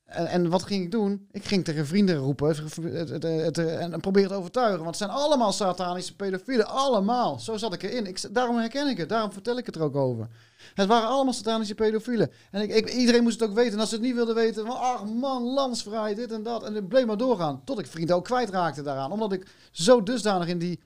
[0.06, 1.28] En, en wat ging ik doen?
[1.32, 4.78] Ik ging tegen vrienden roepen het, en, proberen te overtuigen.
[4.78, 6.68] Want het zijn allemaal satanische pedofielen.
[6.68, 7.40] Allemaal.
[7.40, 8.06] Zo zat ik erin.
[8.06, 9.10] Ik, daarom herken ik het.
[9.10, 10.28] Daarom vertel ik het er ook over.
[10.74, 12.32] Het waren allemaal satanische pedofielen.
[12.52, 13.74] En ik, iedereen moest het ook weten.
[13.74, 16.64] En als ze het niet wilden weten, van, ach man, landsvrij, dit en dat.
[16.64, 17.62] En het bleef maar doorgaan.
[17.64, 19.12] Tot ik vrienden ook kwijtraakte daaraan.
[19.12, 20.80] Omdat ik zo dusdanig in die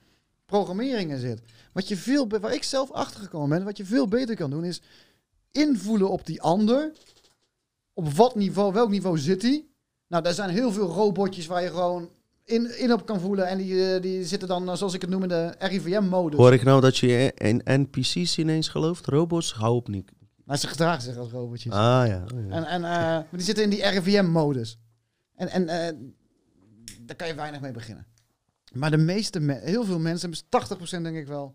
[0.46, 1.40] programmeringen zit.
[1.72, 4.64] Wat je veel, waar ik zelf achter gekomen ben, wat je veel beter kan doen,
[4.64, 4.82] is
[5.52, 6.92] invoelen op die ander.
[7.94, 9.66] Op wat niveau, welk niveau zit hij?
[10.08, 12.10] Nou, daar zijn heel veel robotjes waar je gewoon
[12.44, 13.46] in, in op kan voelen.
[13.48, 16.38] En die, eh, die zitten dan, eh, zoals ik het noem, in de RIVM-modus.
[16.38, 19.06] Hoor ik nou dat je in NPC's ineens gelooft?
[19.06, 19.52] Robots?
[19.52, 20.12] Hou op niet.
[20.44, 21.72] Maar ze gedragen zich als robotjes.
[21.72, 22.24] Ah ja.
[22.34, 22.54] oh, ja.
[22.54, 24.78] En, en, eh, maar die zitten in die RIVM-modus.
[25.34, 25.66] En, en
[27.00, 28.06] daar kan je weinig mee beginnen.
[28.72, 31.54] Maar de meeste, me- heel veel mensen, dus 80% denk ik wel.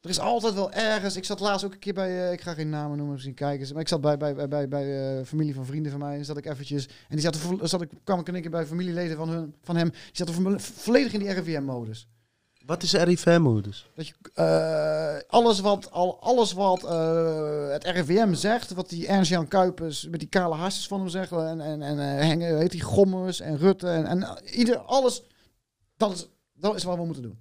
[0.00, 1.16] Er is altijd wel ergens.
[1.16, 3.66] Ik zat laatst ook een keer bij, eh, ik ga geen namen noemen, misschien kijken.
[3.66, 6.24] ze, Maar ik zat bij, bij, bij, bij, eh, familie van vrienden van mij.
[6.24, 6.86] Zat ik eventjes.
[6.86, 9.88] En die zaten, zat ik, kwam ik één keer bij familieleden van, hun, van hem.
[9.90, 12.08] Die zaten vo- volledig in die RIVM-modus.
[12.66, 13.90] Wat is RIVM-modus?
[13.94, 16.82] Dat je eh, alles wat, al, alles wat
[17.72, 21.60] het RIVM zegt, wat die Ernst-Jan Kuipers met die kale hartjes van hem zeggen, en,
[21.60, 25.22] en, en Hengen, heet die Gommers en Rutte en, en ieder, alles,
[25.96, 27.38] dat is, dat is wat we moeten doen.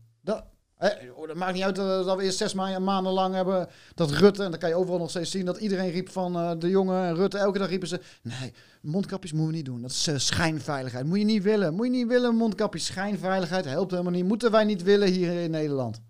[0.80, 3.34] Dat, eh, oh, dat maakt niet uit eh, dat we eerst zes ma- maanden lang
[3.36, 6.36] hebben dat Rutte, en dan kan je overal nog steeds zien dat iedereen riep van
[6.36, 9.82] eh, de jongen en Rutte, elke dag riepen ze, nee, mondkapjes moeten we niet doen,
[9.82, 13.92] dat is eh, schijnveiligheid, moet je niet willen, moet je niet willen, mondkapjes, schijnveiligheid, helpt
[13.92, 16.02] helemaal niet, moeten wij niet willen hier in Nederland.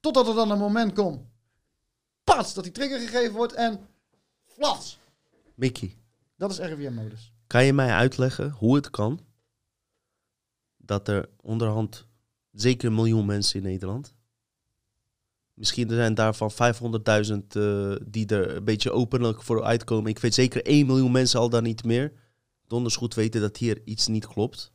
[0.00, 1.20] Totdat er dan een moment komt.
[2.24, 3.78] Pats, dat die trigger gegeven wordt en
[4.46, 4.98] flats.
[5.54, 5.96] Mickey,
[6.36, 7.32] Dat is RIVM-modus.
[7.46, 9.20] kan je mij uitleggen hoe het kan
[10.76, 12.06] dat er onderhand
[12.60, 14.14] zeker een miljoen mensen in Nederland,
[15.54, 16.58] misschien zijn daarvan 500.000
[17.48, 20.10] eh, die er een beetje openlijk voor uitkomen.
[20.10, 22.12] Ik weet zeker 1 miljoen mensen al dan niet meer.
[22.66, 24.72] Donders goed weten dat hier iets niet klopt.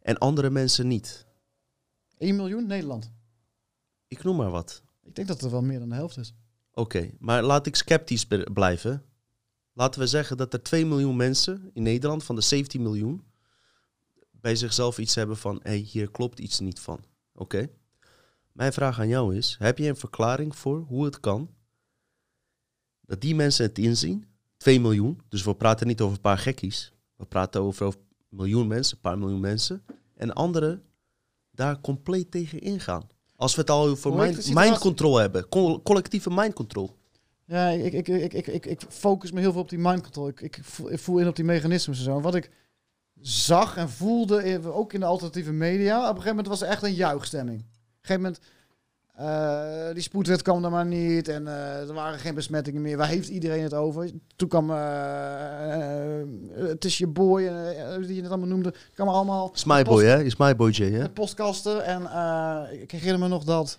[0.00, 1.26] En andere mensen niet.
[2.18, 3.12] 1 miljoen Nederland.
[4.08, 4.82] Ik noem maar wat.
[5.02, 6.34] Ik denk dat het wel meer dan de helft is.
[6.72, 9.04] Oké, maar laat ik sceptisch blijven.
[9.72, 13.24] Laten we zeggen dat er 2 miljoen mensen in Nederland van de 17 miljoen
[14.46, 17.00] bij zichzelf iets hebben van, hé, hey, hier klopt iets niet van.
[17.34, 17.68] Oké.
[18.52, 21.50] Mijn vraag aan jou is, heb je een verklaring voor hoe het kan
[23.00, 24.24] dat die mensen het inzien,
[24.56, 27.94] 2 miljoen, dus we praten niet over een paar gekkies, we praten over een
[28.28, 29.84] miljoen mensen, een paar miljoen mensen,
[30.14, 30.82] en anderen
[31.50, 33.08] daar compleet tegen ingaan.
[33.36, 36.96] Als we het al over mind, mind control hebben, co- collectieve mind control.
[37.44, 40.28] Ja, ik, ik, ik, ik, ik, ik focus me heel veel op die mind control.
[40.28, 42.16] Ik, ik, voel, ik voel in op die mechanismes en zo.
[42.16, 42.50] En Wat ik
[43.20, 46.82] zag en voelde, ook in de alternatieve media, op een gegeven moment was er echt
[46.82, 47.58] een juichstemming.
[47.60, 48.40] Op een gegeven moment,
[49.16, 52.96] eh, die spoedwet kwam er maar niet en eh, er waren geen besmettingen meer.
[52.96, 54.10] Waar heeft iedereen het over?
[54.36, 56.22] Toen kwam, eh,
[56.68, 57.42] het is je boy,
[58.00, 59.50] die je het allemaal noemde, kwam allemaal...
[59.54, 60.22] Is my boy, hè?
[60.22, 60.98] Is my boy J, hè?
[60.98, 61.84] Met postkasten.
[61.84, 62.02] En
[62.80, 63.78] ik herinner me nog dat.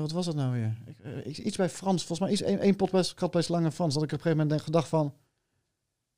[0.00, 0.76] wat was dat nou weer?
[1.24, 2.04] Ik, iets- bij Frans.
[2.04, 3.94] Volgens mij iets, één, één podcast lang in Frans.
[3.94, 5.14] Dat ik op een gegeven moment denk, gedacht van.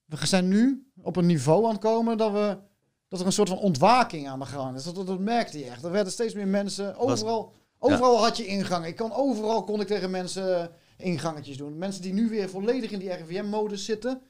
[0.08, 2.58] We zijn nu op een niveau aan het komen dat we.
[3.08, 4.84] Dat er een soort van ontwaking aan de gang is.
[4.84, 5.84] Dat, dat, dat merkte je echt.
[5.84, 6.96] Er werden steeds meer mensen.
[6.96, 8.86] Overal, overal had je ingang.
[8.86, 11.78] Ik kon, overal kon ik tegen mensen ingangetjes doen.
[11.78, 14.22] Mensen die nu weer volledig in die RIVM-modus zitten.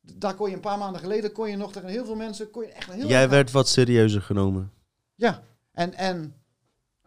[0.00, 2.50] Daar kon je een paar maanden geleden kon je nog tegen heel veel mensen.
[2.50, 4.72] Kon je echt heel Jij werd wat serieuzer genomen.
[5.14, 6.34] ja, en, en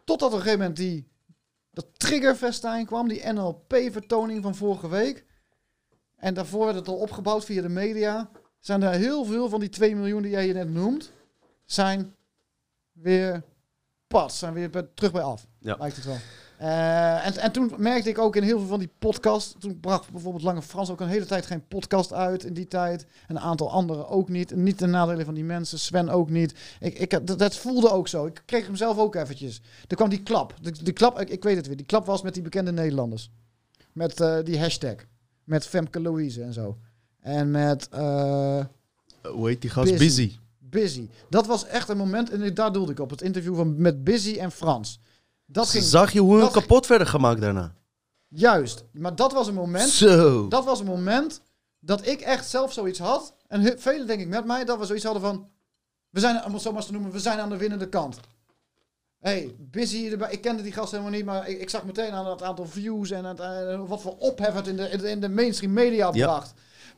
[0.04, 1.08] totdat op een gegeven moment die,
[1.70, 5.24] dat triggerfestijn kwam, die NLP-vertoning van vorige week.
[6.20, 8.30] En daarvoor werd het al opgebouwd via de media.
[8.60, 11.12] Zijn er heel veel van die 2 miljoen die jij je net noemt,
[11.64, 12.14] zijn
[12.92, 13.42] weer
[14.06, 15.46] pas, zijn weer bij- terug bij af.
[15.58, 15.76] Ja.
[15.78, 16.16] Lijkt het wel.
[16.58, 19.54] Eh, en, en toen merkte ik ook in heel veel van die podcasts.
[19.58, 23.06] Toen bracht bijvoorbeeld Lange Frans ook een hele tijd geen podcast uit in die tijd.
[23.26, 24.52] En een aantal anderen ook niet.
[24.52, 25.78] En niet ten nadele van die mensen.
[25.78, 26.54] Sven ook niet.
[26.80, 28.26] Ik, ik, dat, dat voelde ook zo.
[28.26, 29.60] Ik kreeg hem zelf ook eventjes.
[29.88, 30.54] Er kwam die klap.
[30.62, 31.76] De, die klap ik, ik weet het weer.
[31.76, 33.30] Die klap was met die bekende Nederlanders.
[33.92, 34.94] Met eh, die hashtag.
[35.50, 36.78] Met Femke Louise en zo.
[37.20, 38.64] En met eh,
[39.22, 39.90] Hoe heet die gast?
[39.90, 40.04] Busy.
[40.04, 40.38] Busy.
[40.58, 41.08] Busy.
[41.30, 43.10] Dat was echt een moment, en daar doelde ik op.
[43.10, 45.00] Het interview van, met Busy en Frans.
[45.46, 47.74] Dat ging Zag je hoe hun kapot werden gemaakt daarna?
[48.28, 48.84] juist.
[48.92, 50.48] Maar dat was een moment Zo.
[50.48, 51.40] Dat was een moment
[51.80, 53.34] dat ik echt zelf zoiets had.
[53.48, 55.48] En velen denk ik met mij, dat we zoiets hadden van...
[56.10, 58.20] We zijn, om het zo maar te noemen, we zijn aan de winnende kant.
[59.20, 60.32] Hey, busy erbij.
[60.32, 63.10] Ik kende die gast helemaal niet, maar ik, ik zag meteen aan het aantal views
[63.10, 66.10] en het, eh, wat voor ophef het in de, in de, in de mainstream media
[66.12, 66.26] Ja.
[66.26, 66.54] bracht.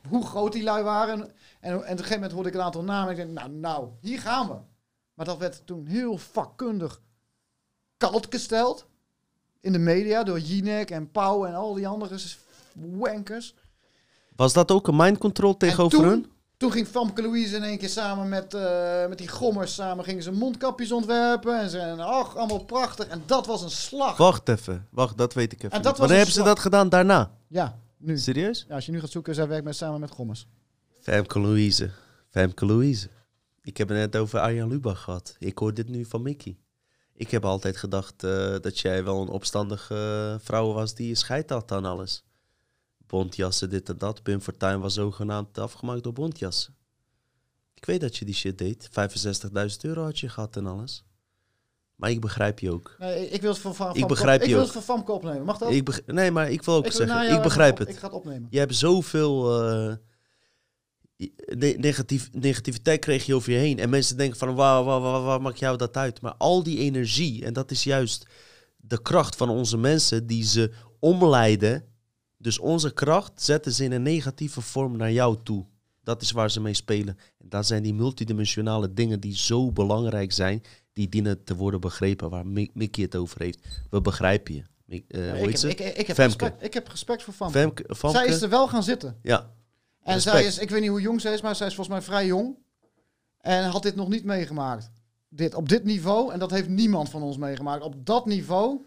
[0.08, 1.20] Hoe groot die lui waren.
[1.20, 3.04] En, en op een gegeven moment hoorde ik een aantal namen.
[3.06, 4.56] En ik denk, nou, nou, hier gaan we.
[5.14, 7.00] Maar dat werd toen heel vakkundig
[7.96, 8.86] koud gesteld.
[9.60, 12.18] In de media door Jinek en Pauw en al die andere
[12.74, 13.54] wankers.
[14.36, 16.26] Was dat ook een mind control tegenover toen- hun?
[16.62, 20.22] Toen ging Famke Louise in één keer samen met, eh, met die gommers samen gingen
[20.22, 21.60] ze mondkapjes ontwerpen.
[21.60, 23.06] En ze en ach, allemaal prachtig.
[23.06, 24.16] En dat was een slag.
[24.16, 24.86] Wacht even.
[24.90, 25.70] Wacht, dat weet ik even.
[25.70, 27.30] En dat was Wanneer hebben ze dat gedaan daarna?
[27.48, 28.18] Ja, nu.
[28.18, 28.64] Serieus?
[28.68, 30.46] Ja, als je nu gaat zoeken, zij werkt met, samen met gommers.
[31.00, 31.90] Femke Louise.
[32.30, 33.08] Femke Louise.
[33.62, 35.36] Ik heb het net over Arjan Lubach gehad.
[35.38, 36.58] Ik hoor dit nu van Mickey.
[37.14, 41.50] Ik heb altijd gedacht eh, dat jij wel een opstandige eh, vrouw was die scheid
[41.50, 42.24] had aan alles.
[43.12, 44.22] Bontjassen, dit en dat.
[44.22, 46.74] Pim Fortuyn was zogenaamd afgemaakt door bontjassen.
[47.74, 48.88] Ik weet dat je die shit deed.
[48.90, 51.04] 65.000 euro had je gehad en alles.
[51.96, 52.96] Maar ik begrijp je ook.
[52.98, 54.74] Nee, ik wil het voor, van, Ik begrijp ik je wil ook.
[54.74, 55.44] het Famke opnemen.
[55.44, 55.70] Mag dat?
[55.70, 57.88] Ik nee, maar ik wil ook wil zeggen, ik begrijp op- het.
[57.88, 58.46] Ik ga het opnemen.
[58.50, 59.94] Je hebt zoveel eh,
[61.56, 63.78] ne- negatief, negativiteit kreeg je over je heen.
[63.78, 66.20] En mensen denken van, waar, waar, waar, waar maakt jou dat uit?
[66.20, 68.26] Maar al die energie, en dat is juist
[68.76, 71.90] de kracht van onze mensen, die ze omleiden.
[72.42, 75.66] Dus onze kracht zetten ze in een negatieve vorm naar jou toe.
[76.02, 77.18] Dat is waar ze mee spelen.
[77.38, 80.62] En dat zijn die multidimensionale dingen die zo belangrijk zijn,
[80.92, 83.58] die dienen te worden begrepen, waar Mi- Mickey het over heeft.
[83.90, 84.62] We begrijpen je.
[85.08, 87.58] Eh, hoe ik, heb, ik, ik, heb respect, ik heb respect voor Famke.
[87.58, 88.16] Femke, Famke?
[88.18, 89.18] Zij is er wel gaan zitten.
[89.22, 89.38] Ja,
[90.02, 90.36] En Respect.
[90.36, 92.26] zij is, ik weet niet hoe jong zij is, maar zij is volgens mij vrij
[92.26, 92.56] jong.
[93.40, 94.90] En had dit nog niet meegemaakt.
[95.28, 97.82] Dit, op dit niveau, en dat heeft niemand van ons meegemaakt.
[97.82, 98.84] Op dat niveau,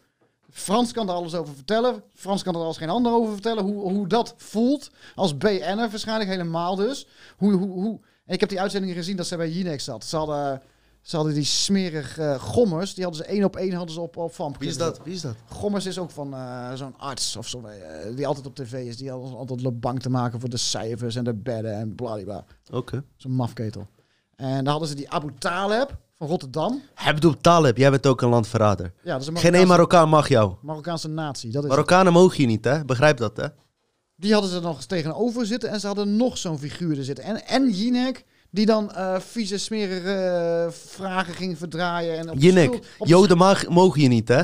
[0.56, 2.04] Frans kan er alles over vertellen.
[2.14, 3.64] Frans kan er als geen ander over vertellen.
[3.64, 4.92] Hoe, hoe dat voelt.
[5.16, 7.08] Als BN'er waarschijnlijk helemaal dus.
[7.38, 8.00] Hoe, hoe, hoe.
[8.26, 10.06] En ik heb die uitzending gezien dat zij bij Jinex zat.
[10.06, 10.62] Ze hadden,
[11.02, 12.94] ze hadden die smerig eh, gommers.
[12.94, 15.00] Die hadden ze één op één hadden ze op, op Famke wie is dat?
[15.04, 15.36] Wie is dat?
[15.50, 18.98] Gommers is ook van eh, zo'n arts of zo, eh, die altijd op tv is.
[18.98, 22.46] Die altijd, altijd bang te maken voor de cijfers en de bedden en bladibla.
[22.72, 23.04] Oké.
[23.16, 23.88] Zo'n mafketel.
[24.36, 26.82] En daar hadden ze die Abu Taleb van Rotterdam.
[26.96, 28.94] Abdul Taleb, jij bent ook een landverrader.
[29.04, 30.54] Ja, dat is een Geen één Marokkaan mag jou.
[30.62, 31.52] Marokkaanse natie.
[31.52, 31.78] Dat is het.
[31.78, 32.86] Marokkanen mogen je niet, hè?
[32.86, 33.48] Begrijp dat, hè?
[34.16, 37.24] Die hadden ze nog eens tegenover zitten en ze hadden nog zo'n figuur er zitten.
[37.24, 42.18] En, en Jinek, die dan eh vieze, smerige eh, vragen ging verdraaien.
[42.18, 44.44] En op Jinek, Joden mag, mogen je niet, hè?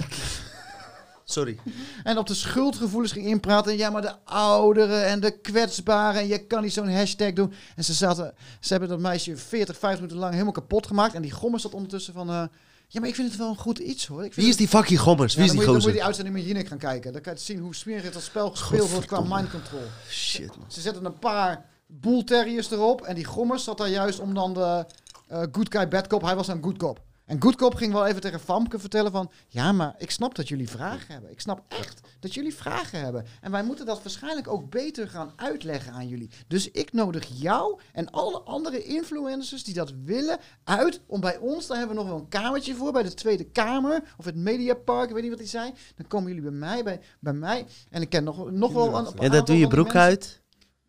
[1.25, 1.57] Sorry.
[2.03, 3.77] En op de schuldgevoelens ging inpraten.
[3.77, 6.21] Ja, maar de ouderen en de kwetsbaren.
[6.21, 7.53] En je kan niet zo'n hashtag doen.
[7.75, 11.13] En ze, zaten, ze hebben dat meisje 40, 50 minuten lang helemaal kapot gemaakt.
[11.13, 12.29] En die gommers zat ondertussen van...
[12.29, 12.43] eh,
[12.87, 14.17] ja, maar ik vind het wel een goed iets hoor.
[14.23, 15.35] Ik vind Wie is die fucking gommers?
[15.35, 16.07] Wie Ja, is die je- Dan moet je die gozer?
[16.23, 17.13] uitzending met Jinek gaan kijken.
[17.13, 19.81] Dan kan je zien hoe smerig dat spel gespeeld wordt qua mind control.
[20.09, 20.65] Shit, man.
[20.67, 23.01] Ze zetten een paar bull terriers erop.
[23.01, 24.85] En die gommers zat daar juist om dan de
[25.27, 26.21] eh, good guy, bad cop.
[26.21, 27.01] Hij was een good cop.
[27.31, 29.31] En good cop ging wel even tegen Famke vertellen van...
[29.47, 31.31] Ja, maar ik snap dat jullie vragen hebben.
[31.31, 33.25] Ik snap echt dat jullie vragen hebben.
[33.41, 36.29] En wij moeten dat waarschijnlijk ook beter gaan uitleggen aan jullie.
[36.47, 41.01] Dus ik nodig jou en alle andere influencers die dat willen uit...
[41.05, 42.91] om bij ons, daar hebben we nog wel een kamertje voor...
[42.91, 45.73] bij de Tweede Kamer of het Mediapark, ik weet niet wat hij zei.
[45.95, 47.65] Dan komen jullie bij mij, bij, bij mij.
[47.89, 48.97] En ik ken nog, nog wel...
[48.97, 50.01] Een, een En dat doe je broek mensen.
[50.01, 50.41] uit?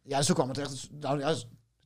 [0.03, 0.89] Ja, zo kwam het echt.
[1.01, 1.35] Nou, ja,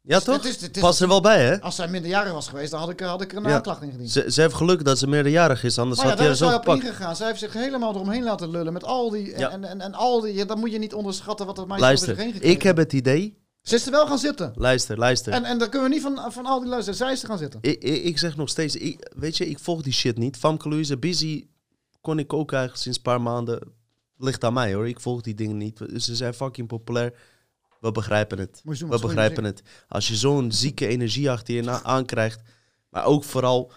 [0.08, 0.44] Ja, het toch?
[0.44, 1.60] is- het is- Pas er wel bij, hè?
[1.60, 3.54] als zij minderjarig was geweest, dan had ik, had ik er een Ja.
[3.54, 4.10] aanklacht in gediend.
[4.10, 6.50] Ze, ze heeft geluk dat ze meerderjarig is, anders Maar ja, had hij daar er
[6.52, 6.82] zo gepakt.
[6.82, 7.16] ingegaan.
[7.16, 9.38] Zij heeft zich helemaal eromheen laten lullen met al die...
[9.38, 9.50] Ja.
[9.50, 10.34] En, en, en al die...
[10.34, 12.62] Ja, dan moet je niet onderschatten wat dat meisje over zich heen Luister, gekregen ik
[12.62, 13.38] heb het idee...
[13.62, 14.52] Ze is er wel gaan zitten.
[14.54, 15.32] Luister, luister.
[15.32, 16.98] En, en dan kunnen we niet van, van al die luisteren.
[16.98, 17.58] Zij is er gaan zitten.
[17.62, 20.36] Ik, ik, ik zeg nog steeds, ik, weet je, ik volg die shit niet.
[20.36, 21.46] Famke Louise, Busy
[22.00, 23.60] kon ik ook eigenlijk sinds een paar maanden.
[24.18, 25.80] Ligt aan mij hoor, ik volg die dingen niet.
[25.96, 27.12] Ze zijn fucking populair.
[27.80, 28.60] We begrijpen het.
[28.64, 29.62] Doen, We begrijpen het.
[29.88, 32.40] Als je zo'n zieke energie achter je aankrijgt,
[32.88, 33.72] maar ook vooral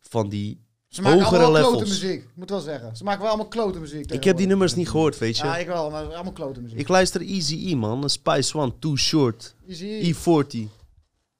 [0.00, 0.60] van die...
[0.88, 2.28] Ze maken Hogere allemaal klote muziek.
[2.34, 2.96] Moet wel zeggen.
[2.96, 4.12] Ze maken wel allemaal klote muziek.
[4.12, 5.44] Ik heb die nummers niet gehoord, weet je.
[5.44, 5.90] Ja, ik wel.
[5.90, 6.78] Maar allemaal klote muziek.
[6.78, 8.10] Ik luister Easy E, man.
[8.10, 10.14] Spice One, Too Short, Easy.
[10.14, 10.58] E40.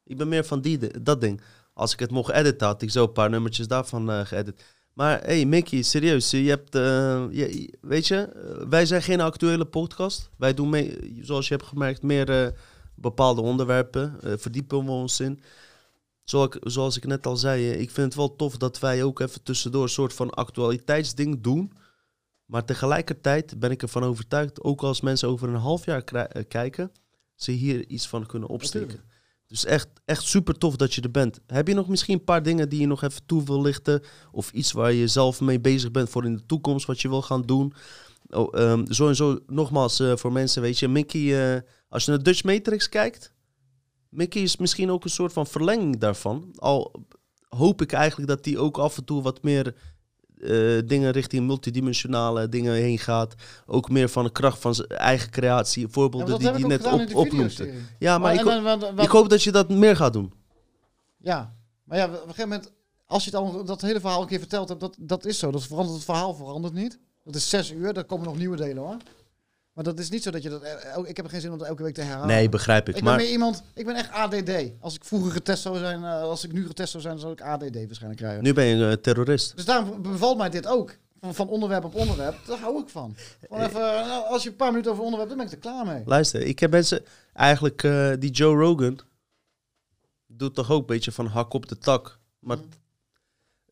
[0.04, 1.40] Ik ben meer van die, dat ding.
[1.74, 4.64] Als ik het mocht editen, had ik zo een paar nummertjes daarvan eh geëdit.
[4.93, 6.30] Maar hey, Mickey, serieus.
[6.30, 10.30] Je hebt, eh, je, weet je, eh, wij zijn geen actuele podcast.
[10.36, 12.53] Wij doen mee, zoals je hebt gemerkt, meer eh,
[12.95, 14.18] bepaalde onderwerpen.
[14.22, 15.43] verdiepen we ons in.
[16.24, 19.20] Zoals ik, zoals ik net al zei, ik vind het wel tof dat wij ook
[19.20, 21.72] even tussendoor een soort van actualiteitsding doen.
[22.45, 26.03] Maar tegelijkertijd ben ik ervan overtuigd, ook als mensen over een half jaar
[26.49, 26.93] kijken,
[27.34, 29.01] ze hier iets van kunnen opsteken.
[29.53, 31.40] Dus echt, echt super tof dat je er bent.
[31.46, 34.03] Heb je nog misschien een paar dingen die je nog even toe wil lichten?
[34.30, 37.22] Of iets waar je zelf mee bezig bent voor in de toekomst, wat je wil
[37.22, 37.72] gaan doen?
[38.28, 42.11] Oh, ehm, zo en zo, nogmaals, eh, voor mensen, weet je, Mickey, eh, als je
[42.11, 43.32] naar Dutch Matrix kijkt,
[44.09, 46.55] Mickey is misschien ook een soort van verlenging daarvan.
[46.57, 47.05] Al
[47.48, 49.74] hoop ik eigenlijk dat die ook af en toe wat meer
[50.43, 53.34] eh, dingen richting multidimensionale dingen heen gaat.
[53.66, 55.82] Ook meer van de kracht van zijn eigen creatie.
[55.82, 57.72] Ja, Voorbeelden dat die net op, opnoemde.
[57.99, 60.32] Ja, maar, ik, ik hoop dat je dat meer gaat doen.
[61.18, 62.72] Ja, maar ja, op een gegeven moment,
[63.07, 65.51] als je het al, dat hele verhaal een keer verteld hebt, dat, dat is zo.
[65.51, 66.99] Dat verandert, het verhaal verandert niet.
[67.24, 68.97] Dat is zes uur, daar komen nog nieuwe delen hoor.
[69.73, 70.62] Maar dat is niet zo dat je dat...
[70.62, 72.27] el- Ik heb er geen zin om dat elke week te herhalen.
[72.27, 72.97] Nee, begrijp ik.
[72.97, 73.62] ik ben maar meer iemand...
[73.75, 74.51] Ik ben echt ADD.
[74.81, 77.41] Als ik vroeger getest zou zijn, eh, als ik nu getest zou zijn, zou ik
[77.41, 78.43] ADD waarschijnlijk krijgen.
[78.43, 79.57] nu ben je een eh, terrorist.
[79.57, 80.97] Dus daarom bevalt mij dit ook.
[81.20, 82.37] Van, van onderwerp op onderwerp.
[82.47, 83.16] Daar hou ik van.
[83.49, 85.87] Gewoon even, nou, als je een paar minuten over onderwerp, dan ben ik er klaar
[85.87, 86.03] mee.
[86.07, 87.05] Luister, ik heb mensen...
[87.33, 88.99] Eigenlijk, eh, die Joe Rogan
[90.27, 92.18] doet toch ook een beetje van hak op de tak.
[92.39, 92.66] Maar Mhm.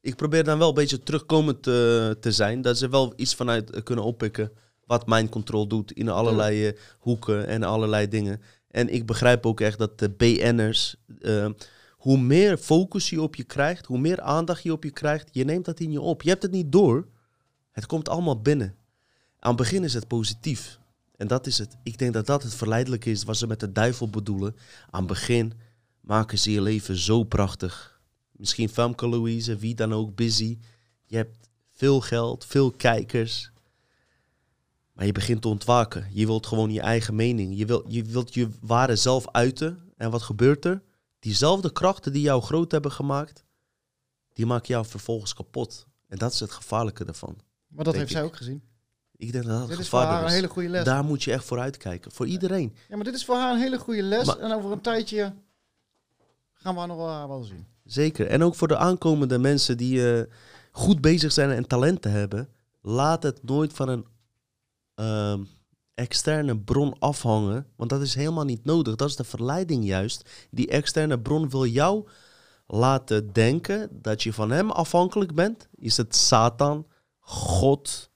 [0.01, 2.63] ik probeer dan wel een beetje terugkomend te, te zijn.
[2.63, 4.53] Dat ze wel iets vanuit eh, kunnen oppikken
[4.91, 8.41] wat mind control doet in allerlei eh, hoeken en allerlei dingen.
[8.71, 11.49] En ik begrijp ook echt dat de BN'ers, eh,
[11.91, 15.45] hoe meer focus je op je krijgt, hoe meer aandacht je op je krijgt, je
[15.45, 16.23] neemt dat in je op.
[16.23, 17.07] Je hebt het niet door.
[17.73, 18.75] Het komt allemaal binnen.
[19.39, 20.79] Aan het begin is het positief.
[21.17, 21.77] En dat is het.
[21.83, 24.57] Ik denk dat dat het verleidelijke is wat ze met de duivel bedoelen.
[24.91, 25.53] Aan het begin
[26.01, 28.01] maken ze je leven zo prachtig.
[28.33, 30.59] Misschien Famke Louise, wie dan ook, busy.
[31.07, 33.51] Je hebt veel geld, veel kijkers.
[35.01, 36.07] Maar je begint te ontwaken.
[36.13, 37.59] Je wilt gewoon je eigen mening.
[37.59, 39.79] Je wilt je, wilt je ware zelf uiten.
[39.97, 40.83] En wat gebeurt er?
[41.19, 43.45] Diezelfde krachten die jou groot hebben gemaakt,
[44.33, 45.87] die maken jou vervolgens kapot.
[46.07, 47.39] En dat is het gevaarlijke daarvan.
[47.69, 48.63] Maar dat heeft zij ook gezien.
[49.17, 50.85] Ik denk dat dat Dit is voor haar een hele goede les.
[50.85, 52.13] Daar moet je echt voor uitkijken.
[52.13, 52.75] Voor iedereen.
[52.89, 54.27] Ja, maar dit is voor haar een hele goede les.
[54.27, 55.33] Maar- en over een tijdje
[56.53, 57.67] gaan we haar nog wel, haar wel zien.
[57.85, 58.27] Zeker.
[58.27, 60.27] En ook voor de aankomende mensen die eh,
[60.73, 62.49] goed bezig zijn en talenten hebben.
[62.81, 64.07] Laat het nooit van een
[65.01, 65.45] ehm,
[65.95, 67.67] externe bron afhangen.
[67.77, 68.97] Want dat is helemaal niet nodig.
[68.97, 70.31] Dat is de verleiding juist.
[70.51, 72.09] Die externe bron wil jou
[72.67, 75.69] laten denken dat je van hem afhankelijk bent.
[75.75, 76.87] Is het Satan,
[77.19, 78.11] God,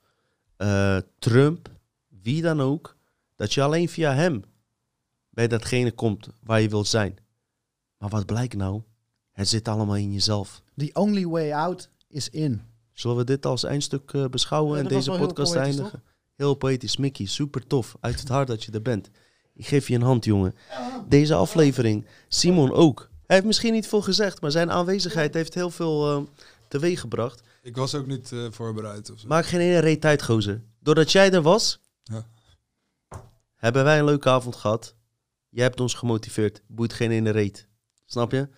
[0.56, 1.68] eh, Trump,
[2.08, 2.96] wie dan ook.
[3.36, 4.42] Dat je alleen via hem
[5.30, 7.16] bij datgene komt waar je wilt zijn.
[7.98, 8.82] Maar wat blijkt nou?
[9.32, 10.62] Het zit allemaal in jezelf.
[10.76, 12.62] The only way out is in.
[12.92, 16.02] Zullen we dit als eindstuk eh, beschouwen Ja, en deze podcast eindigen?
[16.36, 16.96] Heel poëtisch.
[16.96, 17.96] Mickey, super tof.
[18.00, 19.10] Uit het hart dat je er bent.
[19.54, 20.54] Ik geef je een hand, jongen.
[21.08, 22.98] Deze aflevering, Simon ook.
[23.26, 26.22] Hij heeft misschien niet veel gezegd, maar zijn aanwezigheid heeft heel veel eh
[26.68, 27.42] teweeg gebracht.
[27.62, 29.26] Ik was ook niet eh, voorbereid of zo.
[29.28, 30.62] Maak geen ene reet tijd, gozer.
[30.80, 32.26] Doordat jij er was, Ja.
[33.54, 34.94] hebben wij een leuke avond gehad.
[35.48, 36.62] Jij hebt ons gemotiveerd.
[36.66, 37.68] Boeit geen ene reet.
[38.06, 38.48] Snap je?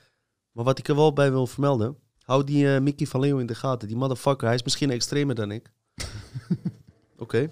[0.52, 1.96] Maar wat ik er wel bij wil vermelden.
[2.22, 3.88] Hou die eh, Mickey van Leeuwen in de gaten.
[3.88, 5.72] Die motherfucker, hij is misschien extremer dan ik.
[7.18, 7.50] Oké.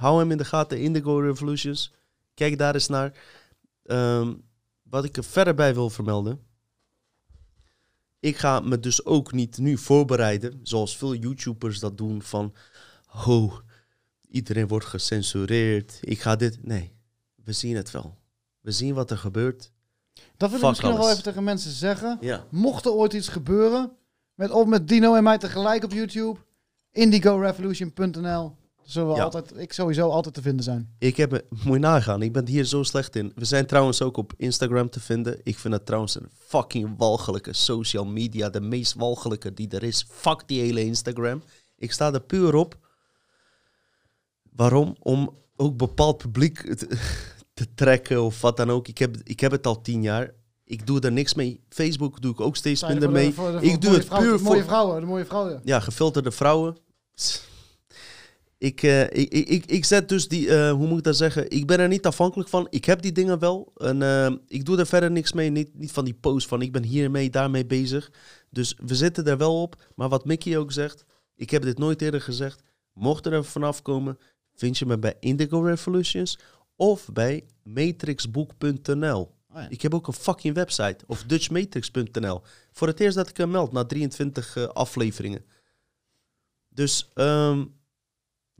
[0.00, 0.80] Hou hem in de gaten.
[0.80, 1.92] Indigo Revolutions.
[2.34, 3.12] Kijk daar eens naar.
[3.84, 4.34] Ehm,
[4.82, 6.40] wat ik er verder bij wil vermelden.
[8.20, 12.54] Ik ga me dus ook niet nu voorbereiden, zoals veel YouTubers dat doen, van
[13.26, 13.54] oh,
[14.28, 15.98] iedereen wordt gecensureerd.
[16.00, 16.64] Ik ga dit.
[16.64, 16.92] Nee,
[17.44, 18.18] we zien het wel.
[18.60, 19.72] We zien wat er gebeurt.
[20.36, 22.18] Dat wil ik misschien nog wel even tegen mensen zeggen.
[22.20, 22.46] Ja.
[22.50, 23.92] Mocht er ooit iets gebeuren,
[24.34, 26.38] met, of met Dino en mij tegelijk op YouTube,
[26.90, 28.58] indigorevolution.nl.
[28.82, 29.22] Zullen we Ja.
[29.22, 30.94] altijd, ik sowieso altijd te vinden zijn.
[30.98, 33.32] Ik heb me, moet je nagaan, ik ben hier zo slecht in.
[33.34, 35.40] We zijn trouwens ook op Instagram te vinden.
[35.42, 38.48] Ik vind dat trouwens een fucking walgelijke social media.
[38.50, 40.06] De meest walgelijke die er is.
[40.10, 41.42] Fuck die hele Instagram.
[41.76, 42.78] Ik sta er puur op.
[44.56, 44.96] Waarom?
[45.02, 46.86] Om ook bepaald publiek te,
[47.54, 48.88] te trekken of wat dan ook.
[48.88, 50.30] Ik heb, ik heb het al tien jaar.
[50.64, 51.60] Ik doe er niks mee.
[51.68, 53.32] Facebook doe ik ook steeds minder voor de- mee.
[53.34, 55.60] voor voor Ik doe het puur de mooie voor- vrouwen, de mooie vrouwen.
[55.64, 56.76] Ja, gefilterde vrouwen.
[58.60, 61.50] Ik, eh, ik, ik, ik, ik zet dus die, eh, hoe moet ik dat zeggen?
[61.50, 62.66] Ik ben er niet afhankelijk van.
[62.70, 63.72] Ik heb die dingen wel.
[63.76, 65.50] En eh, ik doe er verder niks mee.
[65.50, 68.10] Niet, niet van die post van ik ben hiermee, daarmee bezig.
[68.50, 69.90] Dus we zitten er wel op.
[69.94, 71.04] Maar wat Mickey ook zegt,
[71.36, 72.62] ik heb dit nooit eerder gezegd.
[72.92, 74.18] Mocht er vanaf komen,
[74.54, 76.38] vind je me bij Indigo Revolutions
[76.76, 79.20] of bij matrixboek.nl.
[79.20, 79.66] Oh ja.
[79.68, 81.04] Ik heb ook een fucking website.
[81.06, 82.42] Of dutchmatrix.nl.
[82.72, 85.44] Voor het eerst dat ik hem meld na 23 eh, afleveringen.
[86.68, 87.64] Dus ehm,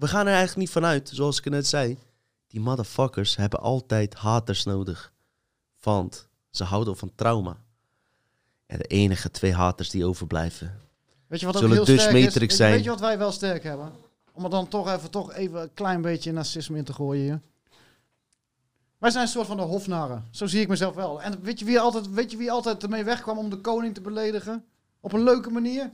[0.00, 1.98] we gaan er eigenlijk niet vanuit, zoals ik net zei.
[2.46, 5.12] Die motherfuckers hebben altijd haters nodig.
[5.80, 7.56] Want ze houden van trauma.
[8.66, 10.80] En de enige twee haters die overblijven.
[11.26, 12.24] Weet je wat Zullen heel dus sterk is?
[12.24, 12.72] Matrix Weet je- zijn.
[12.72, 13.92] Weet je wat wij wel sterk hebben?
[14.32, 17.40] Om er dan toch even, toch even een klein beetje narcisme in te gooien hier.
[18.98, 20.28] Wij zijn een soort van de hofnaren.
[20.30, 21.22] Zo zie ik mezelf wel.
[21.22, 24.00] En weet je wie altijd, weet je wie altijd ermee wegkwam om de koning te
[24.00, 24.64] beledigen?
[25.00, 25.90] Op een leuke manier?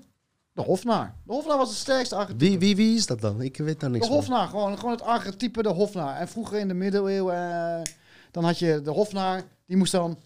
[0.56, 1.14] De hofnaar.
[1.24, 2.44] De hofnaar was het sterkste archetype.
[2.44, 3.40] Wie, wie, wie is dat dan?
[3.42, 4.16] Ik weet daar niks De van.
[4.20, 6.16] hofnaar, gewoon, gewoon het archetype de hofnaar.
[6.16, 7.82] En vroeger in de middeleeuwen, eh,
[8.30, 10.18] dan had je de hofnaar, die moest dan...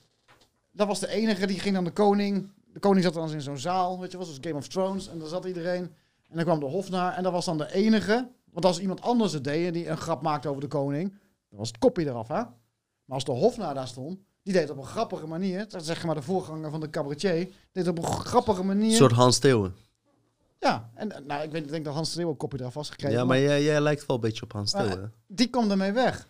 [0.72, 2.50] Dat was de enige, die ging dan de koning.
[2.72, 5.08] De koning zat dan in zo'n zaal, weet je wel, zoals Game of Thrones.
[5.08, 5.82] En daar zat iedereen.
[6.28, 8.28] En dan kwam de hofnaar en dat was dan de enige.
[8.52, 11.10] Want als iemand anders het deed en die een grap maakte over de koning,
[11.48, 12.34] dan was het kopje eraf, hè.
[12.34, 15.58] Maar als de hofnaar daar stond, die deed op een grappige manier.
[15.68, 17.48] Dat is zeg maar de voorganger van de cabaretier.
[17.72, 18.90] Deed op een grappige manier.
[18.90, 19.74] Een soort Hans Steeuwen.
[20.60, 23.16] Ja, en nou, ik, weet, ik denk dat Hans Leeuw een kopje eraf was gekregen.
[23.16, 25.12] Ja, maar jij, jij lijkt wel een beetje op Hans Steeuwen.
[25.26, 26.28] die komt ermee weg.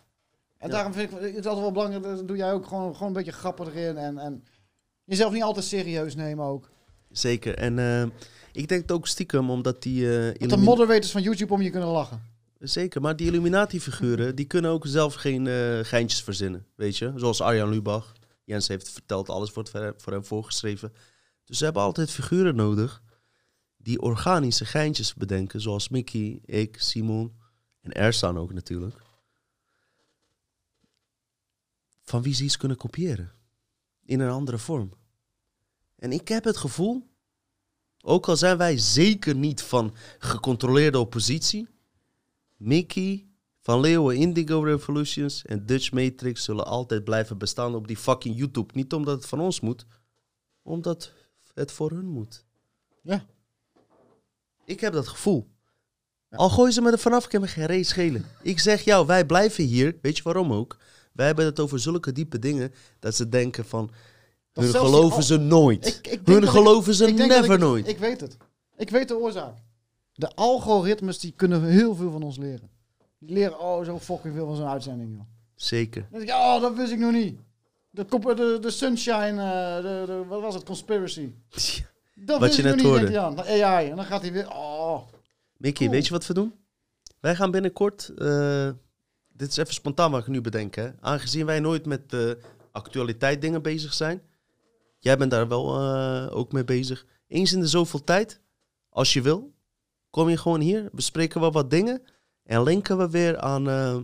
[0.59, 0.75] En Ja.
[0.75, 3.15] daarom vind ik het is altijd wel belangrijk, dat doe jij ook gewoon, gewoon een
[3.15, 3.97] beetje grappig erin.
[3.97, 4.45] En, en
[5.05, 6.71] jezelf niet altijd serieus nemen ook.
[7.11, 7.55] Zeker.
[7.59, 8.03] En eh,
[8.53, 10.19] ik denk het ook stiekem, omdat die...
[10.33, 12.23] eh, Dat de moderators van YouTube om je kunnen lachen.
[12.59, 17.13] Zeker, maar die Illuminati-figuren, die kunnen ook zelf geen eh, geintjes verzinnen, weet je.
[17.17, 18.13] Zoals Arjan Lubach.
[18.45, 20.93] Jens heeft verteld, alles wordt voor hem voorgeschreven.
[21.45, 23.03] Dus ze hebben altijd figuren nodig
[23.83, 25.61] die organische geintjes bedenken.
[25.61, 27.37] Zoals Mickey, ik, Simon
[27.81, 29.03] en Ersan ook natuurlijk.
[32.03, 33.33] Van wie ze iets kunnen kopiëren.
[34.05, 34.93] In een andere vorm.
[35.97, 37.09] En ik heb het gevoel,
[38.01, 41.69] ook al zijn wij zeker niet van gecontroleerde oppositie...
[42.61, 43.27] Mickey,
[43.61, 48.75] Van Leeuwen, Indigo Revolutions en Dutch Matrix zullen altijd blijven bestaan op die fucking YouTube.
[48.75, 49.87] Niet omdat het van ons moet,
[50.63, 51.13] omdat
[51.55, 52.45] het voor hun moet.
[53.03, 53.27] Ja.
[54.71, 55.49] Ik heb dat gevoel.
[56.31, 58.25] Al gooien ze me er vanaf, ik heb me geen reet schelen.
[58.43, 59.99] Ik zeg jou, wij blijven hier.
[60.03, 60.77] Weet je waarom ook?
[61.13, 63.91] Wij hebben het over zulke diepe dingen dat ze denken van...
[64.53, 65.87] Dat hun die geloven ze nooit.
[65.87, 67.89] Ik, ik denk hun ik- geloven ze never nooit.
[67.89, 68.37] Ik weet het.
[68.77, 69.55] Ik weet de oorzaak.
[70.13, 72.71] De algoritmes die kunnen heel veel van ons leren.
[73.19, 75.11] Die leren oh zo fucking veel van zo'n uitzending.
[75.11, 75.27] Joh.
[75.55, 76.07] Zeker.
[76.11, 77.39] Dan denk ik, oh dat wist ik nog niet.
[77.91, 81.33] De, de, de Sunshine, eh, de, de, wat was het, Conspiracy.
[82.25, 83.19] Dat Wat je net hoorde.
[83.19, 83.91] AI.
[83.91, 85.03] En dan gaat hij weer, oh.
[85.57, 85.91] Mickey, Cool.
[85.91, 86.55] weet je wat we doen?
[87.21, 88.09] Wij gaan binnenkort.
[88.19, 88.71] eh,
[89.29, 90.75] dit is even spontaan wat ik nu bedenk.
[90.75, 90.91] Hè?
[91.01, 92.31] Aangezien wij nooit met eh
[92.73, 94.23] actualiteit dingen bezig zijn.
[94.99, 97.07] Jij bent daar wel eh, ook mee bezig.
[97.29, 98.41] Eens in de zoveel tijd,
[98.89, 99.53] als je wil,
[100.11, 100.89] kom je gewoon hier.
[100.93, 102.03] Bespreken we wat dingen.
[102.45, 103.97] En linken we weer aan eh,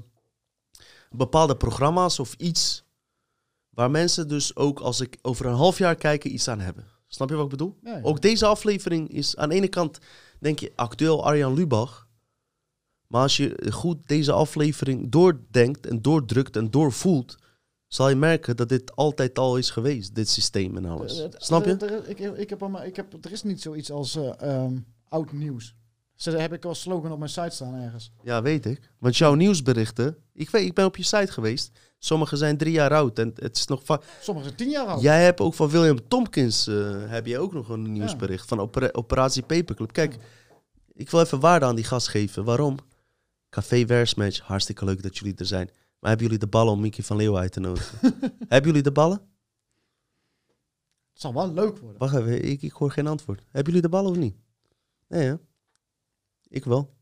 [1.10, 2.84] bepaalde programma's of iets.
[3.70, 6.86] Waar mensen dus ook als ik over een half jaar kijken iets aan hebben.
[7.16, 7.76] Snap je wat ik bedoel?
[7.82, 8.02] Ja, ja.
[8.02, 9.98] Ook deze aflevering is aan de ene kant,
[10.40, 12.08] denk je, actueel Arjan Lubach.
[13.06, 17.36] Maar als je goed deze aflevering doordenkt en doordrukt en doorvoelt,
[17.86, 21.16] zal je merken dat dit altijd al is geweest, dit systeem en alles.
[21.16, 21.76] Eh, het- Snap je?
[21.76, 24.78] er- er- ik, ik heb, allemaal- ik heb, er is niet zoiets als eh, ehm,
[25.08, 25.74] oud nieuws.
[26.16, 28.10] Ze heb ik als slogan op mijn site staan ergens.
[28.22, 28.90] Ja, weet ik.
[28.98, 31.70] Want jouw nieuwsberichten, ik, weet, ik ben op je site geweest.
[31.98, 35.00] Sommige zijn drie jaar oud en het is nog va- Sommigen zijn tien jaar oud.
[35.00, 38.88] Jij hebt ook van William Tompkins, eh, heb je ook nog een nieuwsbericht van Opera-
[38.92, 39.92] Operatie Paperclip.
[39.92, 40.16] Kijk,
[40.92, 42.44] ik wil even waarde aan die gast geven.
[42.44, 42.76] Waarom?
[43.50, 45.66] Café Versmatch, hartstikke leuk dat jullie er zijn.
[45.98, 47.98] Maar hebben jullie de ballen om Mickey van Leeuwen uit te nodigen?
[48.48, 49.20] hebben jullie de ballen?
[51.12, 51.98] Het zal wel leuk worden.
[51.98, 53.38] Wacht even, ik, ik hoor geen antwoord.
[53.44, 54.36] Hebben jullie de ballen of niet?
[55.08, 55.34] Nee, hè?
[56.48, 56.94] Ik wel.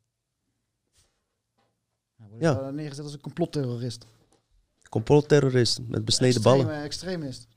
[2.16, 2.60] Hij wordt Ja.
[2.60, 4.06] eh, neergezet als een complotterrorist.
[4.88, 6.82] Complotterrorist met besneden ballen.
[6.82, 6.84] Extreme-
[7.24, 7.48] Extremist.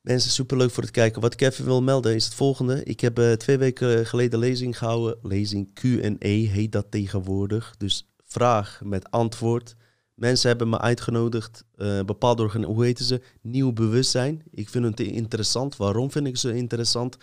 [0.00, 1.20] Mensen, superleuk voor het kijken.
[1.20, 2.82] Wat ik even wil melden is het volgende.
[2.84, 5.18] Ik heb eh, twee weken geleden lezing gehouden.
[5.22, 7.74] Lezing Q&A heet dat tegenwoordig.
[7.76, 9.74] Dus vraag met antwoord.
[10.14, 13.20] Mensen hebben me uitgenodigd, eh bepaalde organ- hoe heten ze?
[13.40, 14.42] Nieuw bewustzijn.
[14.50, 15.76] Ik vind het interessant.
[15.76, 17.16] Waarom vind ik ze interessant?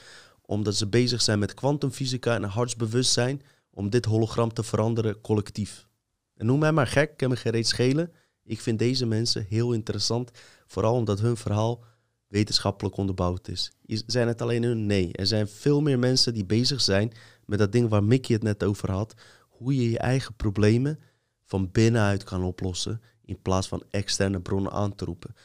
[0.45, 3.41] Omdat ze bezig zijn met kwantumfysica en hartsbewustzijn.
[3.69, 5.87] Om dit hologram te veranderen collectief.
[6.35, 8.11] En noem mij maar gek, ik kan me geen reet schelen.
[8.43, 10.31] Ik vind deze mensen heel interessant.
[10.67, 11.83] Vooral omdat hun verhaal
[12.27, 13.47] wetenschappelijk onderbouwd.
[13.47, 13.71] Is-
[14.07, 14.85] Zijn het alleen hun?
[14.85, 15.13] Nee.
[15.13, 17.11] Er zijn veel meer mensen die bezig zijn
[17.45, 19.13] met dat ding waar Mickey het net over had.
[19.49, 20.99] Hoe je je eigen problemen
[21.45, 25.35] van binnenuit kan oplossen in plaats van externe bronnen aan te roepen.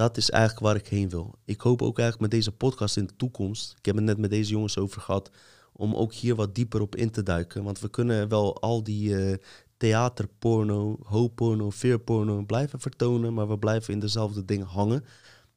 [0.00, 1.34] Dat is eigenlijk waar ik heen wil.
[1.44, 4.30] Ik hoop ook eigenlijk met deze podcast in de toekomst, ik heb het net met
[4.30, 5.30] deze jongens over gehad,
[5.72, 7.64] om ook hier wat dieper op in te duiken.
[7.64, 9.36] Want we kunnen wel al die eh,
[9.76, 15.04] theaterporno, hoopporno, veerporno blijven vertonen, maar we blijven in dezelfde dingen hangen.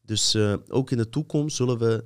[0.02, 2.04] Dus eh, ook in de toekomst zullen we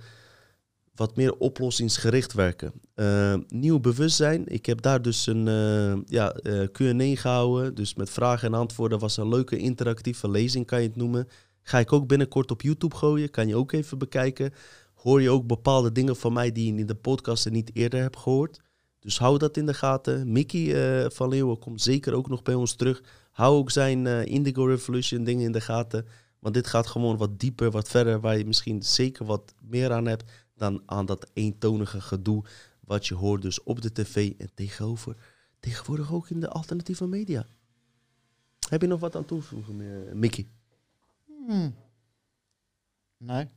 [0.95, 2.71] wat meer oplossingsgericht werken.
[2.93, 4.47] Eh, nieuw bewustzijn.
[4.47, 6.35] Ik heb daar dus een eh, ja,
[6.71, 7.75] Q&A gehouden.
[7.75, 11.27] Dus met vragen en antwoorden was een leuke interactieve lezing, kan je het noemen.
[11.67, 13.29] Ga ik ook binnenkort op YouTube gooien.
[13.29, 14.53] Kan je ook even bekijken.
[14.93, 18.17] Hoor je ook bepaalde dingen van mij die je in de podcast niet eerder hebt
[18.17, 18.53] gehoord.
[18.55, 18.63] Dus
[18.99, 20.31] Dus hou dat in de gaten.
[20.31, 23.03] Mickey eh, van Leeuwen komt zeker ook nog bij ons terug.
[23.31, 26.05] Hou ook zijn eh, Indigo Revolution dingen in de gaten.
[26.39, 30.05] Want dit gaat gewoon wat dieper, wat verder, waar je misschien zeker wat meer aan
[30.07, 32.43] hebt dan aan dat eentonige gedoe
[32.79, 35.15] wat je hoort dus op de tv en tegenover,
[35.59, 37.45] tegenwoordig ook in de alternatieve media.
[38.69, 40.47] Heb je nog wat aan toevoegen, eh, Mickey?
[41.47, 41.75] Hmm.
[43.17, 43.47] Nee.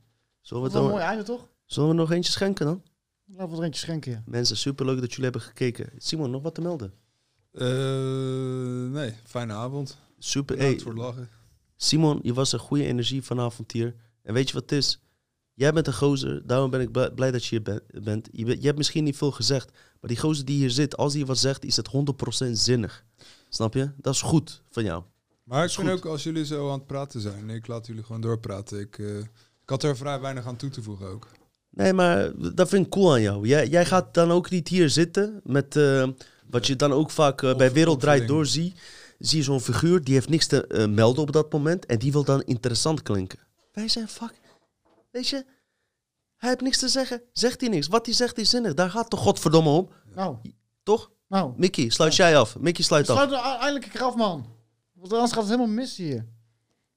[0.41, 1.49] Zullen Dat we, is wel het een mooi einde, toch?
[1.65, 2.83] zullen we nog eentje schenken dan?
[3.25, 4.23] Laten we er eentje schenken, ja.
[4.27, 5.91] Mensen, superleuk dat jullie hebben gekeken.
[5.97, 6.93] Simon, nog wat te melden?
[7.53, 9.99] Eh, nee, fijne avond.
[10.19, 10.57] Super.
[10.57, 11.29] Bedankt Hey, voor het lachen.
[11.77, 13.95] Simon, je was een goede energie vanavond hier.
[14.23, 15.01] En weet je wat het is?
[15.55, 18.29] Jij bent een gozer, daarom ben ik bl- blij dat je hier ben- bent.
[18.33, 19.71] Je, bent- je hebt misschien niet veel gezegd,
[20.01, 23.05] maar die gozer die hier zit, als hij wat zegt, is het 100% zinnig.
[23.49, 23.91] Snap je?
[23.97, 25.03] Dat is goed van jou.
[25.51, 28.21] Maar ik vind ook als jullie zo aan het praten zijn, ik laat jullie gewoon
[28.21, 28.81] doorpraten.
[28.81, 29.19] Ik, eh,
[29.63, 31.29] ik had er vrij weinig aan toe te voegen ook.
[31.71, 33.47] Nee, maar dat vind ik cool aan jou.
[33.47, 36.09] Jij, jij gaat dan ook niet hier zitten met eh,
[36.51, 38.29] wat je dan ook vaak eh, bij Wereld Draait.
[38.29, 38.75] Door zie.
[39.19, 42.25] Zie je zo'n figuur, die heeft niks te melden op dat moment en die wil
[42.25, 43.39] dan interessant klinken.
[43.73, 44.41] Wij zijn fuck.
[45.11, 45.45] Weet je,
[46.37, 47.89] hij heeft niks te zeggen, zegt hij niks.
[47.89, 48.75] Wat hij zegt is zinnig.
[48.75, 50.37] Daar gaat toch godverdomme om, Nou,
[50.83, 51.11] toch?
[51.29, 51.53] nou.
[51.57, 52.59] Mickey, sluit jij af.
[52.59, 53.17] Mickey, sluit af.
[53.17, 54.59] Sluit er e- eindelijk een keer af, man.
[55.01, 56.27] Want anders gaat het helemaal mis hier.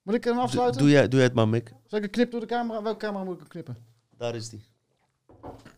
[0.01, 0.81] Moet ik hem afsluiten?
[0.81, 1.73] doe, jij, doe jij het maar, Mick.
[1.85, 2.81] Zal ik een knip door de camera?
[2.81, 3.77] Welke camera moet ik knippen?
[4.17, 4.65] Daar is die.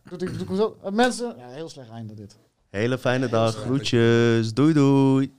[0.08, 0.78] Doe, doe, doe, doe, zo.
[0.82, 2.38] Eh, mensen, ja, heel slecht einde dit.
[2.68, 3.54] Hele fijne dag.
[3.54, 4.54] Groetjes.
[4.54, 5.34] Doei doei.